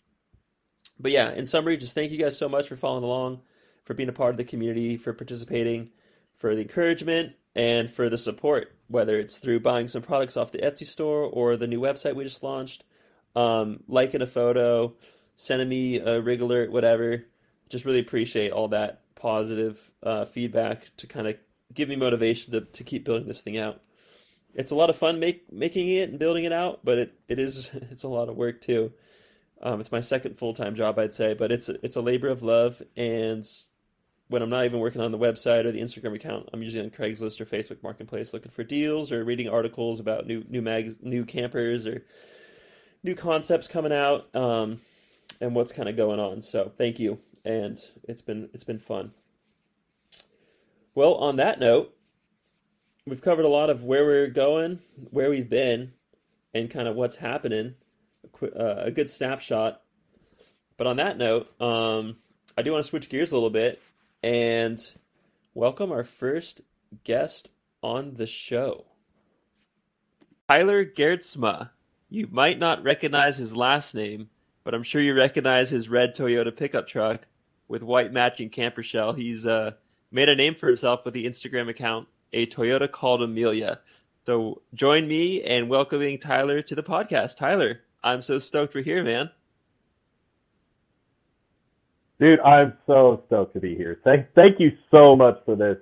[0.99, 3.41] But yeah, in summary, just thank you guys so much for following along,
[3.83, 5.91] for being a part of the community, for participating,
[6.35, 10.59] for the encouragement, and for the support, whether it's through buying some products off the
[10.59, 12.85] Etsy store or the new website we just launched,
[13.37, 14.95] um, liking a photo,
[15.37, 17.25] sending me a rig alert, whatever.
[17.69, 21.37] Just really appreciate all that positive uh, feedback to kind of
[21.73, 23.81] give me motivation to, to keep building this thing out.
[24.55, 27.39] It's a lot of fun make, making it and building it out, but it, it
[27.39, 28.93] is it's a lot of work too.
[29.63, 32.43] Um, it's my second full time job, I'd say, but it's it's a labor of
[32.43, 33.49] love, and
[34.29, 36.91] when I'm not even working on the website or the Instagram account, I'm usually on
[36.91, 41.25] Craigslist or Facebook Marketplace looking for deals or reading articles about new new mags, new
[41.25, 42.05] campers or
[43.03, 44.81] new concepts coming out, um,
[45.41, 46.41] and what's kind of going on.
[46.41, 49.13] So thank you, and it's been it's been fun.
[50.95, 51.95] Well, on that note,
[53.07, 55.93] we've covered a lot of where we're going, where we've been,
[56.55, 57.75] and kind of what's happening.
[58.41, 59.83] A, uh, a good snapshot.
[60.77, 62.17] But on that note, um,
[62.57, 63.81] I do want to switch gears a little bit
[64.25, 64.95] and
[65.53, 66.63] welcome our first
[67.05, 67.51] guest
[67.83, 68.87] on the show.
[70.49, 71.69] Tyler Geertsma.
[72.09, 74.31] You might not recognize his last name,
[74.65, 77.21] but I'm sure you recognize his red Toyota pickup truck
[77.69, 79.13] with white matching camper shell.
[79.13, 79.73] He's uh,
[80.11, 83.81] made a name for himself with the Instagram account, a Toyota called Amelia.
[84.25, 87.37] So join me in welcoming Tyler to the podcast.
[87.37, 89.29] Tyler, I'm so stoked we're here, man.
[92.21, 94.01] Dude, I'm so stoked to be here.
[94.05, 95.79] Thank, thank you so much for this,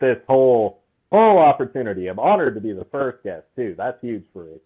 [0.00, 2.08] this whole, whole opportunity.
[2.08, 3.74] I'm honored to be the first guest too.
[3.76, 4.56] That's huge for me.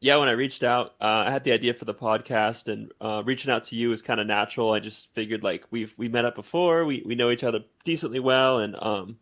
[0.00, 3.22] Yeah, when I reached out, uh, I had the idea for the podcast, and uh,
[3.24, 4.72] reaching out to you was kind of natural.
[4.72, 8.18] I just figured like we've we met up before, we we know each other decently
[8.18, 9.16] well, and um,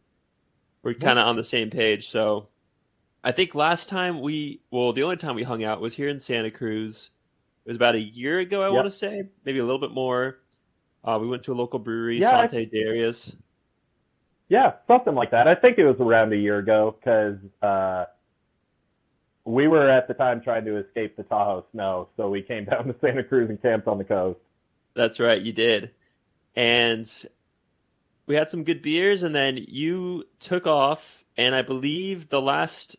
[0.82, 2.08] we're kind of on the same page.
[2.08, 2.48] So
[3.22, 6.18] I think last time we, well, the only time we hung out was here in
[6.18, 7.10] Santa Cruz
[7.64, 8.74] it was about a year ago, I yep.
[8.74, 10.38] want to say, maybe a little bit more.
[11.04, 12.64] Uh, we went to a local brewery, yeah, Sante I...
[12.64, 13.32] Darius.
[14.48, 15.46] Yeah, something like that.
[15.46, 18.06] I think it was around a year ago because uh,
[19.44, 22.86] we were at the time trying to escape the Tahoe snow, so we came down
[22.86, 24.40] to Santa Cruz and camped on the coast.
[24.94, 25.90] That's right, you did,
[26.56, 27.08] and
[28.26, 31.00] we had some good beers, and then you took off,
[31.36, 32.96] and I believe the last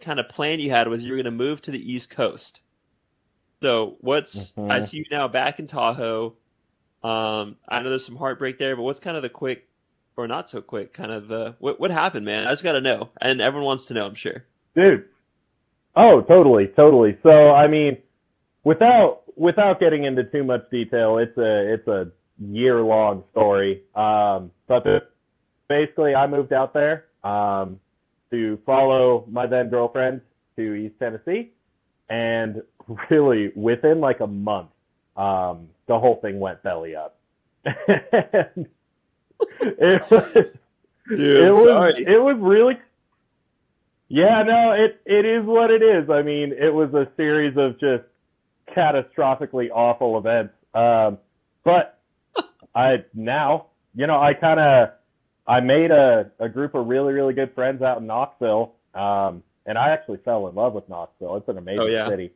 [0.00, 2.60] kind of plan you had was you were going to move to the East Coast.
[3.64, 4.70] So what's mm-hmm.
[4.70, 6.34] I see you now back in Tahoe.
[7.02, 9.66] Um, I know there's some heartbreak there, but what's kind of the quick
[10.18, 12.46] or not so quick kind of uh, what what happened, man?
[12.46, 14.44] I just got to know, and everyone wants to know, I'm sure.
[14.76, 15.06] Dude,
[15.96, 17.16] oh, totally, totally.
[17.22, 17.96] So I mean,
[18.64, 23.82] without without getting into too much detail, it's a it's a year long story.
[23.94, 24.84] Um, but
[25.70, 27.80] basically, I moved out there um,
[28.30, 30.20] to follow my then girlfriend
[30.56, 31.52] to East Tennessee,
[32.08, 32.62] and
[33.10, 34.70] really within like a month,
[35.16, 37.16] um, the whole thing went belly up.
[37.64, 38.66] it
[40.10, 40.46] was,
[41.08, 42.04] Dude, it was, sorry.
[42.06, 42.78] it was really,
[44.08, 46.10] yeah, no, it, it is what it is.
[46.10, 48.04] I mean, it was a series of just
[48.76, 50.54] catastrophically awful events.
[50.74, 51.18] Um,
[51.64, 51.98] but
[52.74, 54.90] I now, you know, I kind of,
[55.46, 58.72] I made a, a group of really, really good friends out in Knoxville.
[58.94, 61.36] Um, and I actually fell in love with Knoxville.
[61.36, 62.08] It's an amazing oh, yeah.
[62.08, 62.32] city.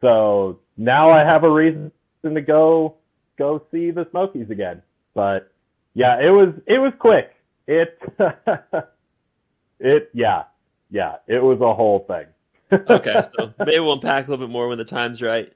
[0.00, 1.90] So now I have a reason
[2.22, 2.96] to go
[3.38, 4.82] go see the Smokies again.
[5.14, 5.52] But
[5.94, 7.34] yeah, it was it was quick.
[7.66, 7.98] It
[9.80, 10.44] it yeah
[10.90, 12.26] yeah it was a whole thing.
[12.90, 15.52] okay, so maybe we'll unpack a little bit more when the time's right.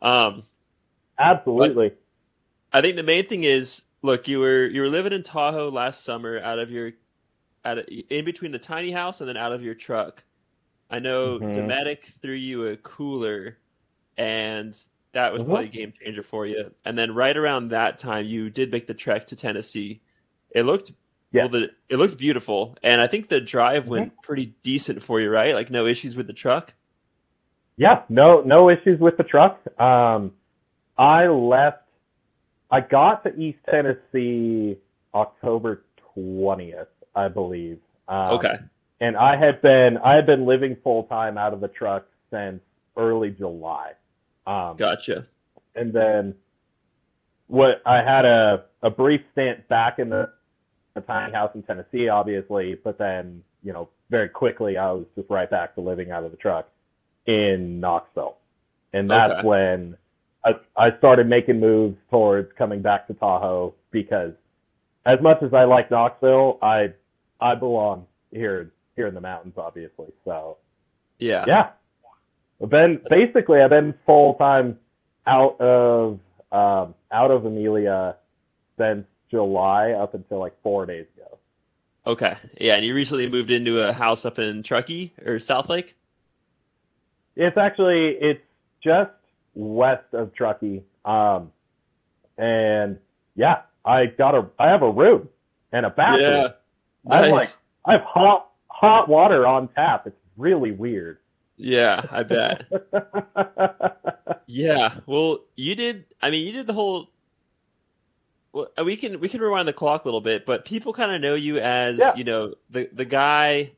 [0.00, 0.42] Um,
[1.18, 1.92] absolutely.
[2.72, 6.04] I think the main thing is, look, you were you were living in Tahoe last
[6.04, 6.92] summer out of your,
[7.64, 10.22] out of, in between the tiny house and then out of your truck.
[10.90, 11.58] I know mm-hmm.
[11.58, 13.58] Dometic threw you a cooler
[14.16, 14.76] and
[15.12, 15.50] that was mm-hmm.
[15.50, 16.72] probably a game changer for you.
[16.84, 20.00] And then right around that time, you did make the trek to Tennessee.
[20.50, 20.92] It looked
[21.32, 21.44] yeah.
[21.44, 23.90] well, the, it looked beautiful, and I think the drive mm-hmm.
[23.90, 25.54] went pretty decent for you, right?
[25.54, 26.72] Like no issues with the truck.
[27.76, 29.60] Yeah, no no issues with the truck.
[29.80, 30.32] Um,
[30.96, 31.82] I left.
[32.70, 34.76] I got to East Tennessee
[35.14, 37.78] October twentieth, I believe.
[38.08, 38.54] Um, okay.
[39.00, 42.60] And I had been I had been living full time out of the truck since
[42.96, 43.92] early July.
[44.46, 45.26] Um, gotcha.
[45.74, 46.34] And then
[47.48, 50.30] what I had a, a brief stint back in the,
[50.94, 55.28] the tiny house in Tennessee, obviously, but then you know, very quickly I was just
[55.28, 56.68] right back to living out of the truck
[57.26, 58.36] in Knoxville.
[58.92, 59.46] And that's Okay.
[59.46, 59.96] when
[60.44, 64.32] I, I started making moves towards coming back to Tahoe because
[65.04, 66.92] as much as I like Knoxville, I
[67.40, 70.08] I belong here here in the mountains, obviously.
[70.24, 70.56] So
[71.18, 71.44] Yeah.
[71.46, 71.70] yeah,
[72.62, 74.78] I've been basically I've been full time
[75.26, 76.18] out of
[76.50, 78.16] um, out of Amelia
[78.78, 81.38] since July up until like four days ago.
[82.06, 82.36] Okay.
[82.60, 85.94] Yeah, and you recently moved into a house up in Truckee or South Lake?
[87.34, 88.42] It's actually it's
[88.82, 89.10] just
[89.54, 91.50] west of Truckee, um,
[92.38, 92.98] and
[93.34, 95.28] yeah, I got a I have a room
[95.72, 96.22] and a bathroom.
[96.32, 96.42] Yeah.
[96.42, 96.52] Nice.
[97.10, 97.40] I have Nice.
[97.40, 98.02] like I have
[98.80, 100.06] hot water on tap.
[100.06, 101.18] It's really weird.
[101.56, 102.64] Yeah, I bet.
[104.48, 105.00] Yeah.
[105.06, 106.04] Well, you did.
[106.22, 107.10] I mean, you did the whole.
[108.52, 111.10] Well, uh, we can we can rewind the clock a little bit, but people kind
[111.12, 112.14] of know you as Yeah.
[112.14, 113.72] you know the the guy,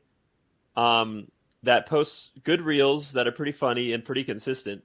[0.77, 1.27] um,
[1.63, 4.83] that posts good reels that are pretty funny and pretty consistent,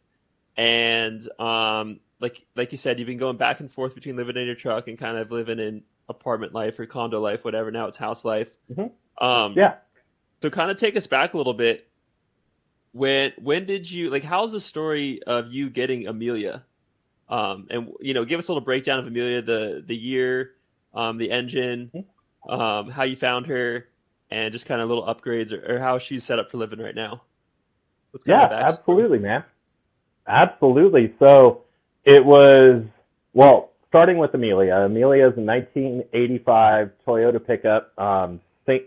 [0.57, 4.46] and um, like like you said, you've been going back and forth between living in
[4.46, 7.70] your truck and kind of living in apartment life or condo life, whatever.
[7.70, 8.48] Now it's house life.
[8.72, 8.90] Mhm.
[9.18, 9.74] Um, yeah.
[10.45, 11.89] So kind of take us back a little bit.
[12.93, 14.23] When when did you like?
[14.23, 16.63] How's the story of you getting Amelia?
[17.31, 20.51] Um, and you know, give us a little breakdown of Amelia, the the year,
[20.93, 21.91] um, the engine,
[22.47, 23.89] um, how you found her,
[24.31, 26.95] and just kind of little upgrades or, or how she's set up for living right
[26.95, 27.23] now.
[28.27, 28.69] Yeah, of the backstory?
[28.69, 29.45] absolutely, man.
[30.29, 31.15] Absolutely.
[31.19, 31.63] So
[32.05, 32.83] it was
[33.33, 34.75] well, starting with Amelia.
[34.75, 38.43] Amelia is a 1985 Toyota pickup, um,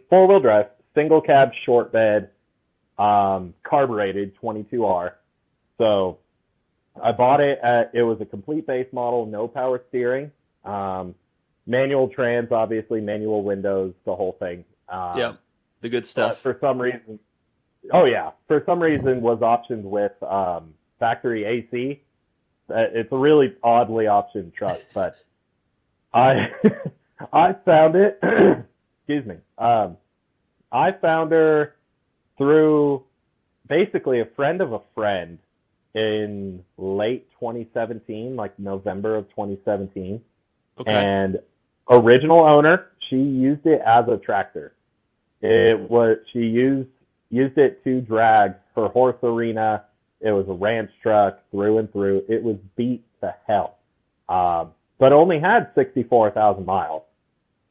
[0.08, 2.32] four wheel drive, single cab, short bed,
[2.98, 5.12] um, carbureted 22R.
[5.78, 6.18] So
[7.02, 10.32] I bought it at it was a complete base model, no power steering,
[10.66, 11.14] um,
[11.68, 14.66] manual trans, obviously manual windows, the whole thing.
[14.90, 15.34] Um, Yeah,
[15.82, 16.40] the good stuff.
[16.42, 17.20] for some reason,
[17.94, 22.02] oh yeah, for some reason was optioned with um, factory AC.
[22.70, 25.16] Uh, It's a really oddly optioned truck, but
[26.14, 26.50] I
[27.34, 28.20] I found it.
[29.08, 29.36] excuse me.
[29.60, 29.98] Um,
[30.72, 31.76] I found her
[32.38, 33.04] through
[33.68, 35.40] basically a friend of a friend
[35.94, 40.22] in late 2017, like November of 2017
[40.80, 41.40] Okay, and
[41.90, 44.74] original owner she used it as a tractor.
[45.42, 46.90] It was she used
[47.30, 49.84] used it to drag her horse arena.
[50.20, 52.24] It was a ranch truck through and through.
[52.28, 53.78] It was beat to hell.
[54.30, 57.04] Um, but only had 64000 miles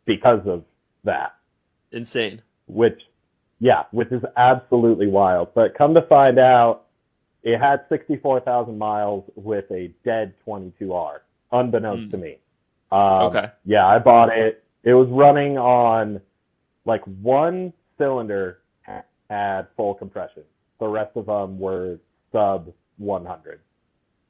[0.05, 0.65] because of
[1.05, 1.35] that.
[1.91, 2.43] Insane.
[2.67, 3.01] Which
[3.61, 6.85] yeah which is absolutely wild but come to find out
[7.43, 11.19] it had 64000 miles with a dead 22r
[11.53, 12.11] unbeknownst Hmm.
[12.11, 12.39] to me
[12.93, 14.63] um, Okay, yeah, I bought it.
[14.85, 16.21] It was running on
[16.85, 20.45] like one cylinder ha- had full compression.
[20.79, 21.99] The rest of them were
[22.31, 23.61] sub 100.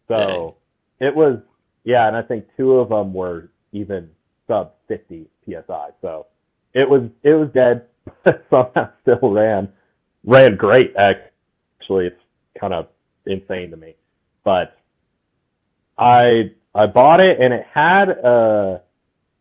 [0.09, 0.57] So
[1.01, 1.39] it was,
[1.85, 4.09] yeah, and I think two of them were even
[4.49, 5.89] sub 50 psi.
[6.01, 6.27] So
[6.73, 7.87] it was it was dead.
[8.51, 9.69] Somehow still ran
[10.25, 10.95] ran great.
[10.97, 12.21] Actually, it's
[12.59, 12.89] kind of
[13.27, 13.95] insane to me,
[14.45, 14.77] but
[15.99, 18.83] I I bought it and it had a,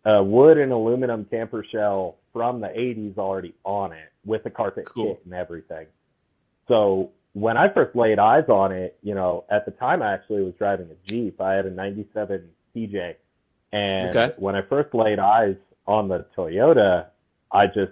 [0.06, 4.86] a wood and aluminum camper shell from the 80s already on it with a carpet
[4.88, 5.16] Cool.
[5.16, 5.88] kit and everything.
[6.68, 10.44] So when I first laid eyes on it, you know, at the time I actually
[10.44, 11.40] was driving a Jeep.
[11.42, 13.16] I had a 97 TJ.
[13.74, 14.34] And Okay.
[14.38, 15.56] when I first laid eyes
[15.88, 17.08] on the Toyota,
[17.52, 17.92] I just,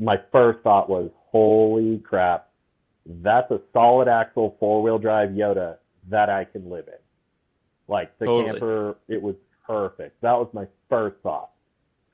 [0.00, 2.48] my first thought was, holy crap,
[3.06, 5.76] that's a solid axle four wheel drive Yota
[6.08, 6.94] that I can live in.
[7.86, 8.52] Like the Totally.
[8.52, 9.34] camper, it was
[9.66, 10.20] perfect.
[10.22, 11.50] That was my first thought.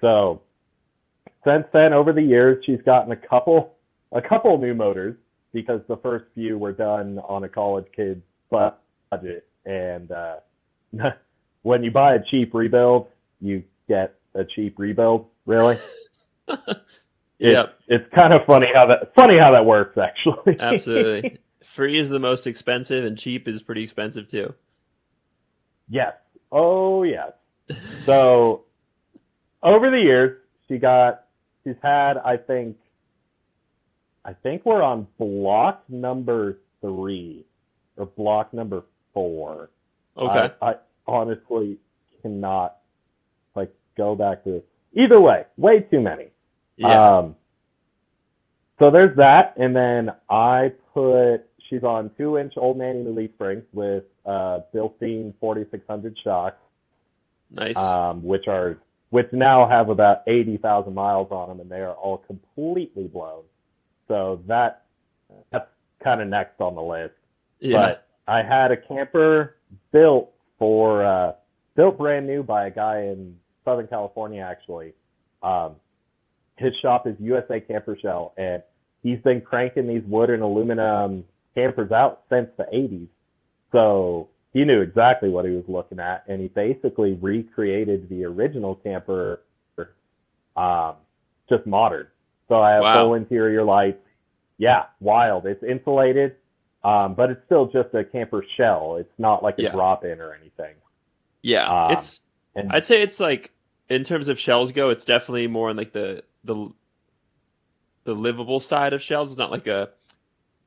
[0.00, 0.42] So
[1.44, 3.74] since then, over the years, she's gotten a couple,
[4.12, 5.16] a couple new motors
[5.52, 9.46] because the first few were done on a college kid's budget.
[9.64, 10.36] And uh,
[11.62, 13.08] when you buy a cheap rebuild,
[13.40, 15.26] you get a cheap rebuild.
[15.46, 15.78] Really?
[17.38, 17.78] It's, Yep.
[17.88, 20.56] It's kind of funny how that funny how that works, actually.
[20.60, 21.38] absolutely.
[21.74, 24.54] Free is the most expensive, and cheap is pretty expensive too.
[25.88, 26.14] yes.
[26.52, 27.32] Oh yes.
[28.06, 28.64] So
[29.62, 30.38] over the years,
[30.68, 31.24] she got
[31.64, 32.76] she's had I think
[34.24, 37.44] I think we're on block number three
[37.96, 39.70] or block number four.
[40.16, 40.74] Okay, I, I
[41.06, 41.78] honestly
[42.22, 42.78] cannot
[43.54, 44.62] like go back to
[44.94, 45.44] either way.
[45.56, 46.28] Way too many.
[46.76, 47.36] Yeah, Um,
[48.78, 53.64] so there's that, and then I put she's on two inch old man leaf springs
[53.72, 56.60] with uh, Bilstein 4600 shocks,
[57.50, 57.76] nice.
[57.76, 58.78] um, which are
[59.10, 63.44] which now have about 80,000 miles on them, and they are all completely blown.
[64.08, 64.84] so that
[65.50, 65.68] that's
[66.02, 67.14] kind of next on the list.
[67.60, 67.78] Yeah.
[67.78, 69.56] But I had a camper
[69.92, 71.32] built for uh,
[71.76, 74.92] built brand new by a guy in Southern California actually.
[75.42, 75.76] Um,
[76.56, 78.62] his shop is USA Camper Shell, and
[79.02, 83.08] he's been cranking these wood and aluminum campers out since the 80s.
[83.72, 88.74] So he knew exactly what he was looking at, and he basically recreated the original
[88.76, 89.42] camper,
[90.56, 90.94] um,
[91.48, 92.06] just modern.
[92.48, 92.96] So I have Wow.
[93.06, 93.98] full interior lights.
[94.58, 95.44] Yeah, wild.
[95.46, 96.36] It's insulated,
[96.82, 98.96] um, but it's still just a camper shell.
[98.96, 99.72] It's not like a Yeah.
[99.72, 100.74] drop-in or anything.
[101.42, 101.86] yeah.
[101.86, 102.20] um, it's
[102.54, 103.52] And I'd say it's like
[103.90, 106.70] in terms of shells go, it's definitely more in like the the
[108.06, 109.30] the livable side of shells.
[109.30, 109.90] It's not like a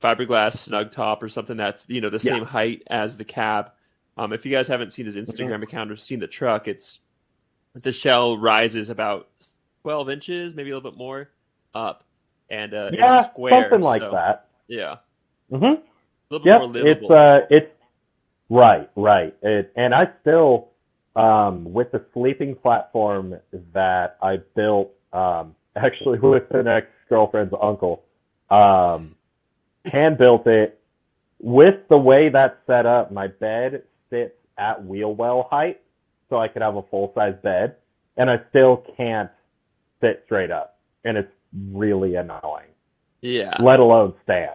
[0.03, 2.31] fiberglass SnugTop or something that's you know the Yeah.
[2.31, 3.71] same height as the cab.
[4.17, 5.51] Um, if you guys haven't seen his Mm-hmm.
[5.51, 6.99] Instagram account or seen the truck, it's
[7.75, 9.29] the shell rises about
[9.83, 11.31] twelve inches, maybe a little bit more
[11.75, 12.03] up,
[12.49, 14.49] and uh, yeah, it's square, something like so, that.
[14.67, 14.97] Yeah,
[15.51, 15.65] hmm
[16.31, 17.09] a little bit Yep, more livable.
[17.09, 17.71] it's uh, it's
[18.49, 19.35] right, right.
[19.43, 20.69] It, and I still,
[21.15, 23.35] um, with the sleeping platform
[23.73, 28.03] that I built, um, actually with an ex girlfriend's uncle,
[28.49, 29.15] um,
[29.85, 30.79] hand built it.
[31.41, 35.79] With the way that's set up, my bed sits at wheel well height,
[36.29, 37.77] so I could have a full size bed,
[38.17, 39.29] and I still can't
[40.01, 41.31] sit straight up, and it's
[41.71, 42.71] really annoying.
[43.21, 44.51] yeah, Let alone stand.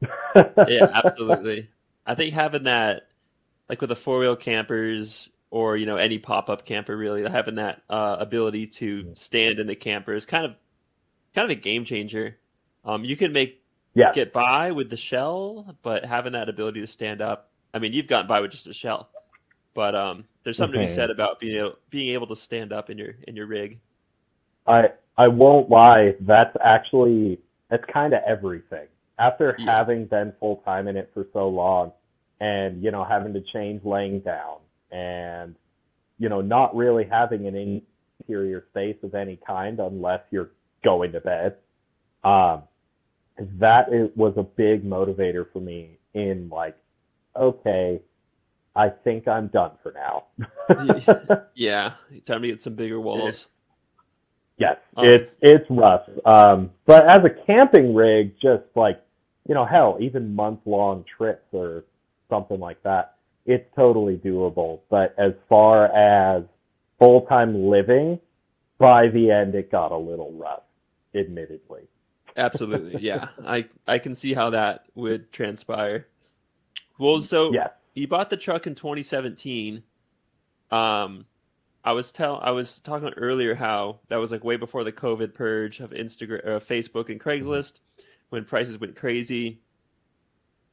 [0.68, 1.68] yeah, absolutely.
[2.06, 3.08] I think having that,
[3.68, 7.56] like with the four wheel campers or you know any pop up camper, really having
[7.56, 10.52] that uh, ability to stand in the camper is kind of
[11.34, 12.36] kind of a game changer.
[12.84, 13.62] Um, you can make
[13.94, 14.12] Yeah.
[14.12, 18.06] get by with the shell, but having that ability to stand up, I mean, you've
[18.06, 19.10] gotten by with just a shell,
[19.74, 22.90] but um, there's something to be said about being able, being able to stand up
[22.90, 23.78] in your in your rig.
[24.66, 28.86] I I won't lie, that's actually that's kind of everything.
[29.18, 29.66] After Yeah.
[29.76, 31.92] having been full time in it for so long,
[32.40, 34.58] and you know having to change laying down,
[34.92, 35.54] and
[36.18, 37.82] you know not really having an
[38.20, 40.50] interior space of any kind unless you're
[40.84, 41.56] going to bed,
[42.24, 42.62] um,
[43.60, 46.76] that is, was a big motivator for me in like,
[47.36, 48.00] okay,
[48.74, 50.24] I think I'm done for now.
[51.54, 51.94] Yeah,
[52.26, 53.46] time to get some bigger walls.
[54.58, 56.08] Yes, Um, it's it's rough.
[56.24, 59.00] Um, but as a camping rig, just like
[59.48, 61.84] you know, hell, even month long trips or
[62.28, 63.14] something like that,
[63.46, 64.80] it's totally doable.
[64.90, 66.44] But as far as
[66.98, 68.20] full time living,
[68.78, 70.62] by the end, it got a little rough,
[71.18, 71.88] admittedly.
[72.36, 73.28] Absolutely, yeah.
[73.46, 76.06] I I can see how that would transpire.
[76.98, 77.68] Well, so yeah.
[77.94, 79.82] you bought the truck in 2017.
[80.70, 81.24] Um,
[81.84, 85.34] I was tell I was talking earlier how that was like way before the COVID
[85.34, 87.74] purge of Instagram, uh, Facebook, and Craigslist
[88.30, 89.60] when prices went crazy.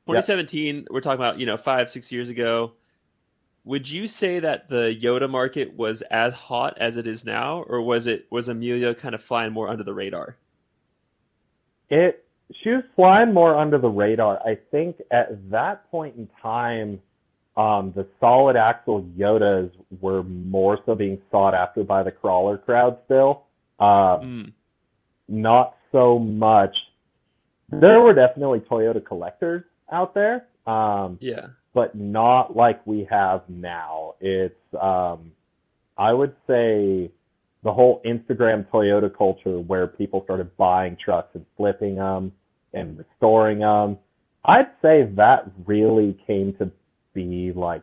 [0.08, 2.74] 2017, we're talking about you know five six years ago.
[3.66, 7.82] Would you say that the Yota market was as hot as it is now, or
[7.82, 10.38] was it was Amelia kind of flying more under the radar?
[11.90, 12.24] It
[12.64, 14.40] she was flying more under the radar.
[14.46, 17.02] I think at that point in time,
[17.58, 23.00] um, the solid axle Yotas were more so being sought after by the crawler crowd
[23.06, 23.46] still.
[23.80, 24.54] Um, Mm,
[25.28, 26.76] not so much.
[27.70, 31.48] There were definitely Toyota collectors out there, um, yeah.
[31.76, 34.16] But not like we have now.
[34.22, 35.34] It's, um,
[35.98, 37.12] I would say,
[37.64, 42.32] the whole Instagram Toyota culture where people started buying trucks and flipping them
[42.74, 43.98] and restoring them.
[44.46, 46.72] I'd say that really came to
[47.14, 47.82] be like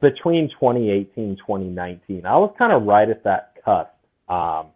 [0.00, 2.24] between 2018 2019.
[2.24, 3.90] I was kind of right at that cusp.
[4.30, 4.68] Um,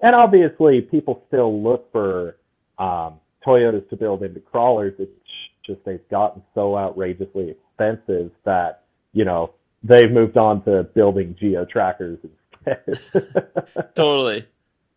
[0.00, 2.36] and obviously, people still look for
[2.78, 4.94] um, Toyotas to build into crawlers.
[4.98, 5.12] It's
[5.74, 11.64] just they've gotten so outrageously expensive that you know they've moved on to building geo
[11.64, 12.98] trackers instead.
[13.96, 14.46] Totally.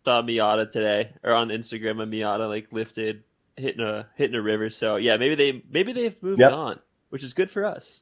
[0.05, 3.23] Saw Miata today, or on Instagram, a Miata like lifted,
[3.55, 4.69] hitting a hitting a river.
[4.69, 6.51] So yeah, maybe they maybe they've moved Yep.
[6.51, 8.01] on, which is good for us.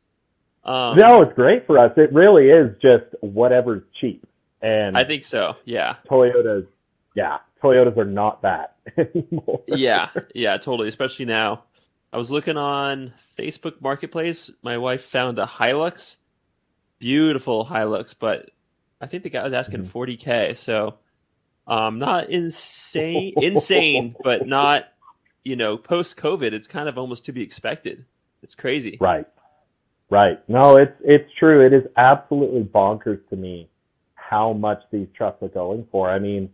[0.64, 1.92] Um, no, it's great for us.
[1.98, 4.26] It really is just whatever's cheap.
[4.62, 5.56] And I think so.
[5.66, 6.68] Yeah, Toyotas,
[7.16, 9.62] yeah, Toyotas are not that anymore.
[9.68, 10.88] yeah, yeah, totally.
[10.88, 11.64] Especially now.
[12.14, 14.50] I was looking on Facebook Marketplace.
[14.62, 16.18] My wife found a Hilux,
[17.00, 18.50] beautiful Hilux, but
[19.00, 19.88] I think the guy was asking Mhm.
[19.92, 20.54] 40k.
[20.54, 20.96] So,
[21.68, 24.86] um, not insane, insane, but not,
[25.44, 26.54] you know, post COVID.
[26.54, 28.06] It's kind of almost to be expected.
[28.44, 28.98] It's crazy.
[29.00, 29.26] Right.
[30.10, 30.38] Right.
[30.50, 31.66] No, it's it's true.
[31.66, 33.70] It is absolutely bonkers to me
[34.16, 36.10] how much these trucks are going for.
[36.10, 36.50] I mean,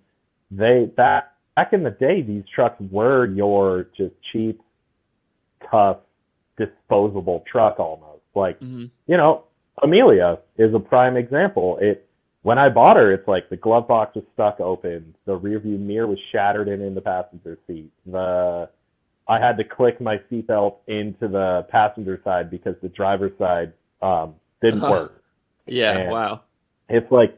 [0.52, 4.62] they that back in the day, these trucks were your just cheap,
[5.70, 5.98] tough,
[6.58, 8.22] disposable truck almost.
[8.36, 9.44] Like, hmm you know,
[9.82, 11.78] Amelia is a prime example.
[11.82, 12.04] It
[12.44, 16.08] when I bought her, it's like the glove box was stuck open, the rearview mirror
[16.08, 17.92] was shattered in in the passenger seat.
[18.06, 18.70] The
[19.28, 24.36] I had to click my seatbelt into the passenger side because the driver's side um,
[24.62, 24.92] didn't Uh-huh.
[24.92, 25.24] work.
[25.66, 25.98] Yeah.
[25.98, 26.42] And- Wow.
[26.90, 27.38] It's like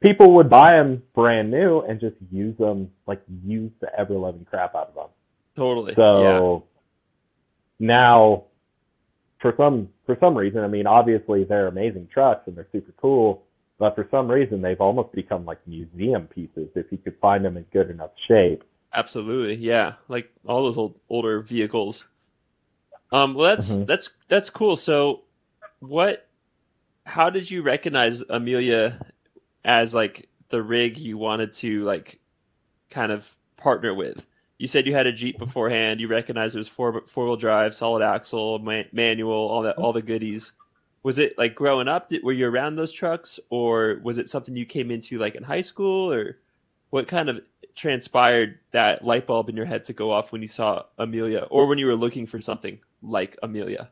[0.00, 4.44] people would buy them brand new and just use them, like use the ever loving
[4.44, 5.08] crap out of them.
[5.56, 5.92] Totally.
[5.96, 5.96] yeah.
[5.96, 6.64] So
[7.80, 8.44] now,
[9.40, 13.42] for some for some reason, I mean, obviously they're amazing trucks and they're super cool,
[13.78, 17.56] but for some reason they've almost become like museum pieces if you could find them
[17.56, 18.62] in good enough shape.
[18.92, 19.94] Absolutely, yeah.
[20.08, 22.04] Like all those old older vehicles.
[23.12, 23.86] Um, well, that's Mhm.
[23.86, 24.76] that's that's cool.
[24.76, 25.22] So,
[25.80, 26.26] what?
[27.04, 29.00] How did you recognize Amelia
[29.64, 32.20] as like the rig you wanted to like
[32.90, 33.26] kind of
[33.56, 34.22] partner with?
[34.60, 36.00] You said you had a Jeep beforehand.
[36.00, 39.94] You recognized it was four four wheel drive, solid axle, man, manual, all that, all
[39.94, 40.52] the goodies.
[41.02, 42.10] Was it like growing up?
[42.10, 45.42] Did, were you around those trucks, or was it something you came into like in
[45.42, 46.40] high school, or
[46.90, 47.40] what kind of
[47.74, 51.66] transpired that light bulb in your head to go off when you saw Amelia, or
[51.66, 53.88] when you were looking for something like Amelia?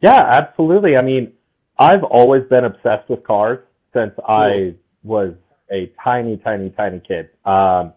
[0.00, 0.96] Yeah, absolutely.
[0.96, 1.30] I mean,
[1.78, 3.58] I've always been obsessed with cars
[3.92, 5.34] since I was
[5.70, 7.28] a tiny, tiny, tiny kid.
[7.44, 7.92] Um,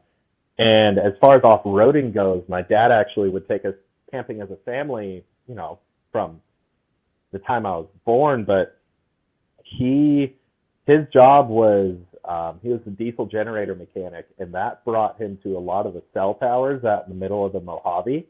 [0.60, 3.74] and as far as off-roading goes, my dad actually would take us
[4.12, 5.80] camping as a family, you know,
[6.12, 6.41] from
[7.32, 8.78] the time I was born, but
[9.64, 10.36] he,
[10.86, 11.95] his job was,
[12.26, 15.93] um, he was a diesel generator mechanic, and that brought him to a lot of
[15.93, 18.28] the cell towers out in the middle of the Mojave.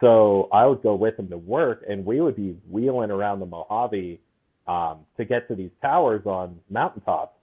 [0.00, 3.46] So I would go with him to work, and we would be wheeling around the
[3.46, 4.20] Mojave
[4.68, 7.36] um, to get to these towers on mountaintops.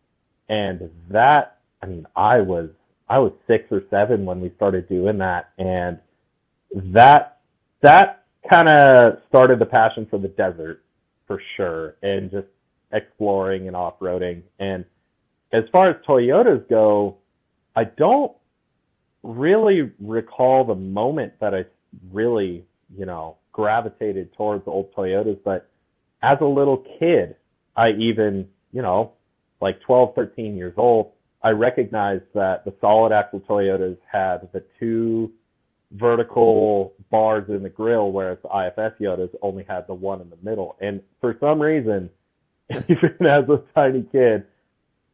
[0.47, 2.69] And that, I mean, I was
[3.09, 5.99] I was six or seven when we started doing that, and
[6.93, 7.39] that
[7.81, 10.83] that kind of started the passion for the desert
[11.27, 12.47] for sure, and just
[12.91, 14.43] exploring and off roading.
[14.59, 14.85] And
[15.51, 17.17] as far as Toyotas go,
[17.75, 18.31] I don't
[19.23, 21.65] really recall the moment that I
[22.11, 25.69] really, you know, gravitated towards old Toyotas, but
[26.21, 27.35] as a little kid,
[27.75, 29.13] I even, you know,
[29.61, 31.11] like 12, 13 years old,
[31.43, 35.31] I recognized that the solid axle Toyotas had the two
[35.91, 40.37] vertical bars in the grill, whereas the IFS Yotas only had the one in the
[40.41, 40.75] middle.
[40.81, 42.09] And for some reason,
[42.69, 44.45] even as a tiny kid,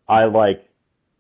[0.08, 0.66] I like,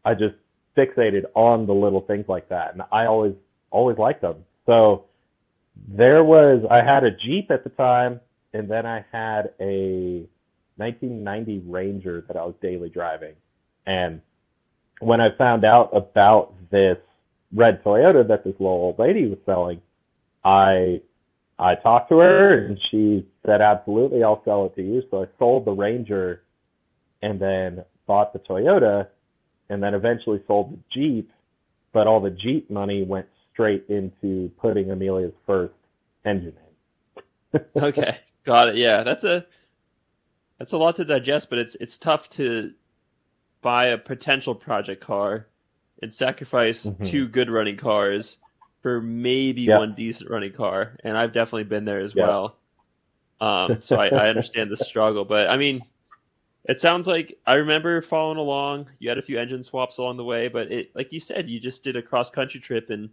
[0.05, 0.35] I just
[0.77, 2.73] fixated on the little things like that.
[2.73, 3.33] And I always,
[3.71, 4.45] always liked them.
[4.65, 5.05] So
[5.87, 8.19] there was, I had a Jeep at the time,
[8.53, 10.27] and then I had a
[10.77, 13.33] 1990 Ranger that I was daily driving.
[13.85, 14.21] And
[14.99, 16.97] when I found out about this
[17.53, 19.81] red Toyota that this little old lady was selling,
[20.43, 21.01] I
[21.57, 25.27] I talked to her and she said, "Absolutely, I'll sell it to you." So I
[25.37, 26.43] sold the Ranger,
[27.21, 29.07] and then bought the Toyota,
[29.69, 31.31] and then eventually sold the Jeep.
[31.91, 35.73] But all the Jeep money went straight into putting Amelia's first
[36.25, 37.61] engine in.
[37.75, 38.75] Okay, got it.
[38.75, 39.43] Yeah, that's a
[40.59, 42.73] that's a lot to digest, but it's it's tough to
[43.61, 45.47] buy a potential project car
[46.01, 47.03] and sacrifice Mhm.
[47.03, 48.37] two good running cars
[48.81, 49.75] for maybe Yeah.
[49.75, 52.15] one decent running car, and I've definitely been there as Yeah.
[52.15, 52.59] well.
[53.41, 55.87] Um, so I, I understand the struggle, but I mean,
[56.65, 58.89] it sounds like I remember following along.
[58.99, 61.59] You had a few engine swaps along the way, but it, like you said, you
[61.59, 63.09] just did a cross country trip, and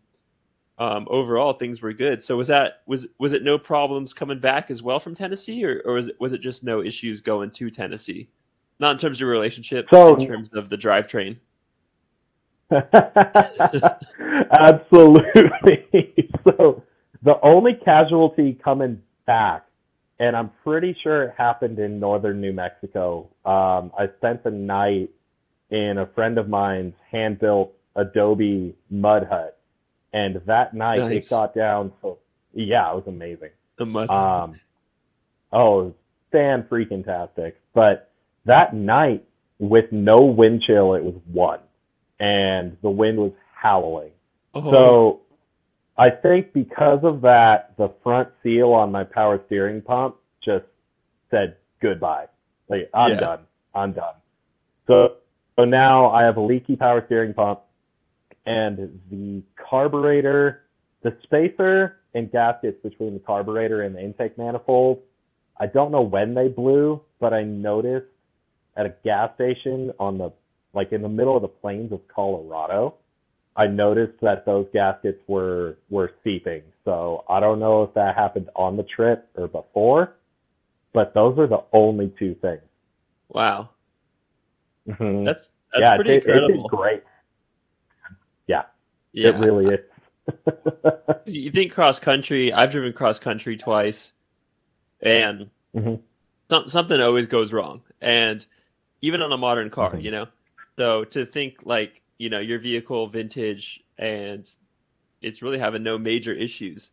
[0.78, 2.22] um, overall things were good.
[2.22, 5.82] So was that was was it no problems coming back as well from Tennessee, or,
[5.86, 8.28] or was it was it just no issues going to Tennessee?
[8.78, 11.36] Not in terms of your relationship, So- in terms of the drivetrain.
[14.50, 16.30] Absolutely.
[16.44, 16.82] so
[17.22, 19.66] the only casualty coming back,
[20.18, 23.28] and I'm pretty sure it happened in northern New Mexico.
[23.44, 25.10] Um, I spent the night
[25.70, 29.58] in a friend of mine's hand built Adobe mud hut.
[30.12, 31.24] And that night Nice.
[31.26, 32.16] it got down to,
[32.54, 33.50] yeah, it was amazing.
[33.78, 34.08] The mud.
[34.08, 34.58] Um,
[35.52, 35.94] oh,
[36.32, 37.60] fan freaking tastic.
[37.74, 38.10] But
[38.46, 39.24] that night,
[39.58, 41.60] with no wind chill, it was one,
[42.20, 44.10] and the wind was howling.
[44.54, 45.20] oh, So
[45.96, 50.64] I think because of that, the front seal on my power steering pump just
[51.30, 52.26] said goodbye.
[52.68, 53.20] Like I'm Yeah.
[53.20, 53.40] done.
[53.74, 54.14] I'm done.
[54.86, 55.16] So
[55.56, 57.60] so now I have a leaky power steering pump
[58.44, 60.62] and the carburetor,
[61.02, 65.02] the spacer and gaskets between the carburetor and the intake manifold.
[65.58, 68.06] I don't know when they blew, but I noticed
[68.76, 70.30] at a gas station on the
[70.74, 72.94] like in the middle of the plains of Colorado
[73.58, 76.62] I noticed that those gaskets were were seeping.
[76.84, 80.16] So I don't know if that happened on the trip or before,
[80.92, 82.60] but those are the only two things.
[83.30, 83.70] Wow,
[84.86, 85.24] Mhm.
[85.24, 86.68] that's that's yeah, pretty it, did- it incredible.
[86.68, 87.02] great.
[88.46, 88.64] Yeah,
[89.12, 89.80] yeah, it really is.
[91.26, 92.52] you think cross country?
[92.52, 94.12] I've driven cross country twice,
[95.00, 96.00] and Mhm.
[96.50, 97.82] some, something always goes wrong.
[98.02, 98.44] And
[99.06, 100.02] even on a modern car, Mhm.
[100.02, 100.26] you know.
[100.76, 104.44] So to think like you know your vehicle vintage and
[105.22, 106.90] it's really having no major issues.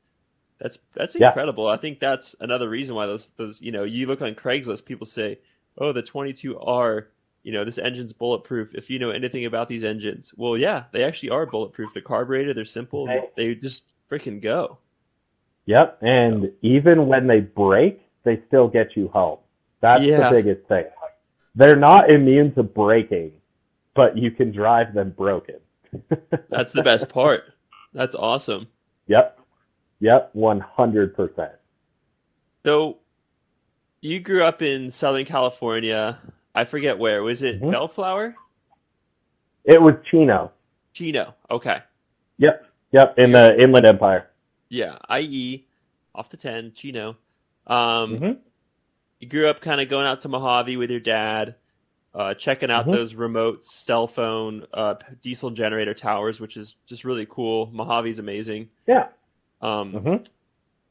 [0.60, 1.28] That's that's Yeah.
[1.28, 1.68] incredible.
[1.68, 5.08] I think that's another reason why those those you know you look on Craigslist, people
[5.08, 5.40] say,
[5.78, 7.10] "Oh, the 22R."
[7.44, 8.74] You know, this engine's bulletproof.
[8.74, 11.90] If you know anything about these engines, well, yeah, they actually are bulletproof.
[11.94, 12.56] They're carbureted.
[12.56, 13.06] They're simple.
[13.08, 13.36] Right.
[13.36, 14.78] They just freaking go.
[15.66, 19.40] Yep, and even when they break, they still get you home.
[19.82, 20.30] That's Yeah.
[20.30, 20.86] the biggest thing.
[21.56, 23.32] They're not immune to breaking,
[23.94, 25.56] but you can drive them broken.
[26.50, 27.44] That's the best part.
[27.94, 28.68] That's awesome.
[29.08, 29.40] Yep.
[30.00, 31.50] Yep, 100%.
[32.66, 32.98] So,
[34.02, 36.20] you grew up in Southern California.
[36.56, 37.24] I forget where.
[37.24, 37.72] Was it Mhm.
[37.72, 38.36] Bellflower?
[39.66, 40.52] It was Chino.
[40.94, 41.36] Chino.
[41.50, 41.80] Okay.
[42.38, 42.66] Yep.
[42.92, 44.30] Yep, in the Inland Empire.
[44.70, 44.98] Yeah.
[45.10, 45.66] IE
[46.16, 47.16] off the 10, Chino.
[47.68, 48.32] Um, hmm
[49.24, 51.56] You grew up kind of going out to Mojave with your dad,
[52.14, 52.92] uh, checking out Mhm.
[52.92, 57.68] those remote cell phone uh, diesel generator towers, which is just really cool.
[57.68, 58.70] Mojave's amazing.
[58.86, 59.08] Yeah.
[59.62, 60.16] Um, hmm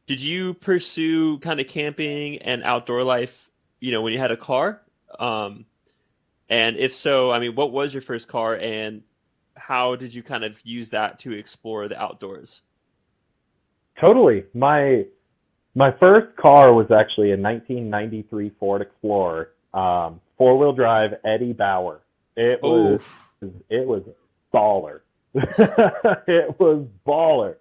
[0.06, 4.36] Did you pursue kind of camping and outdoor life, you know, when you had a
[4.38, 4.80] car?
[5.18, 5.66] Um,
[6.48, 9.02] and if so, I mean, what was your first car and
[9.58, 12.62] how did you kind of use that to explore the outdoors?
[14.00, 14.44] Totally.
[14.54, 15.04] My
[15.74, 22.00] my first car was actually a 1993 Ford Explorer, um, four wheel drive Eddie Bauer.
[22.36, 23.00] It was
[23.68, 24.02] it was
[24.52, 25.00] baller.
[25.34, 27.56] it was baller.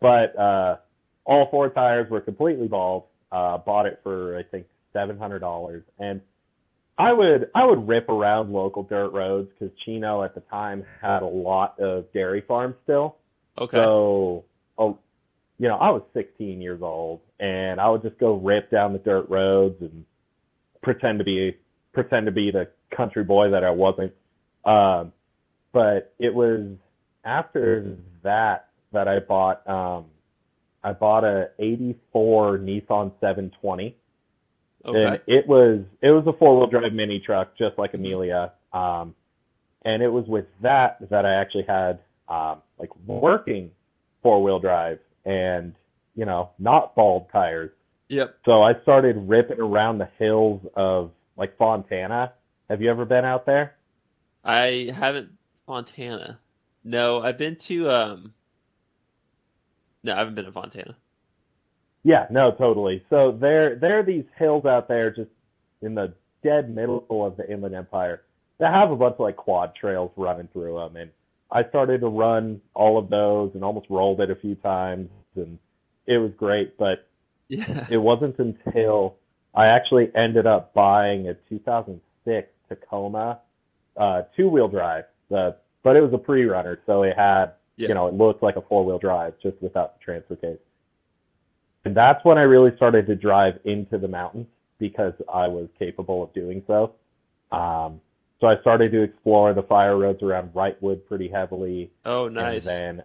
[0.00, 0.76] But uh,
[1.24, 3.04] all four tires were completely bald.
[3.32, 6.20] Uh, bought it for I think seven hundred dollars, and
[6.98, 11.22] I would I would rip around local dirt roads because Chino at the time had
[11.22, 13.16] a lot of dairy farms still.
[13.58, 13.76] okay.
[13.76, 14.44] So,
[14.78, 14.98] oh,
[15.58, 18.98] you know, I was 16 years old, and I would just go rip down the
[18.98, 20.04] dirt roads and
[20.82, 21.56] pretend to be
[21.92, 24.12] pretend to be the country boy that I wasn't.
[24.64, 25.12] Um,
[25.72, 26.76] but it was
[27.24, 30.06] after that that I bought um,
[30.82, 33.96] I bought a '84 Nissan 720
[34.84, 38.52] and it was it was a four wheel drive mini truck, just like Amelia.
[38.72, 39.14] Um,
[39.84, 43.70] and it was with that that I actually had um, like working
[44.22, 45.74] four wheel drive and
[46.14, 47.70] you know not bald tires.
[48.08, 48.38] Yep.
[48.44, 52.32] So I started ripping around the hills of like Fontana.
[52.68, 53.76] Have you ever been out there?
[54.44, 55.30] I haven't
[55.66, 56.38] Fontana.
[56.84, 58.34] No, I've been to um
[60.02, 60.96] No, I haven't been to Fontana.
[62.02, 63.02] Yeah, no, totally.
[63.08, 65.30] So there there are these hills out there just
[65.80, 66.12] in the
[66.42, 68.22] dead middle of the Inland Empire
[68.58, 71.10] that have a bunch of like quad trails running through them and
[71.50, 75.58] I started to run all of those and almost rolled it a few times and
[76.06, 77.06] it was great, but
[77.48, 77.86] Yeah.
[77.90, 79.16] it wasn't until
[79.54, 83.40] I actually ended up buying a 2006 Tacoma
[83.96, 85.04] uh two-wheel drive.
[85.30, 87.88] The but it was a pre-runner, so it had Yeah.
[87.88, 90.58] you know, it looked like a four-wheel drive just without the transfer case.
[91.84, 94.46] And that's when I really started to drive into the mountains
[94.78, 96.94] because I was capable of doing so.
[97.52, 98.00] Um,
[98.44, 101.90] so I started to explore the fire roads around Wrightwood pretty heavily.
[102.04, 102.66] Oh, nice.
[102.66, 103.04] And then,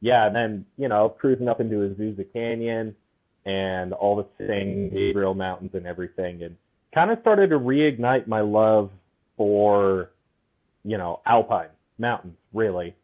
[0.00, 2.96] yeah, and then, you know, cruising up into Azusa Canyon
[3.44, 6.42] and all the San Gabriel Mountains and everything.
[6.42, 6.56] And
[6.92, 8.90] kind of started to reignite my love
[9.36, 10.10] for,
[10.84, 12.96] you know, alpine mountains, really.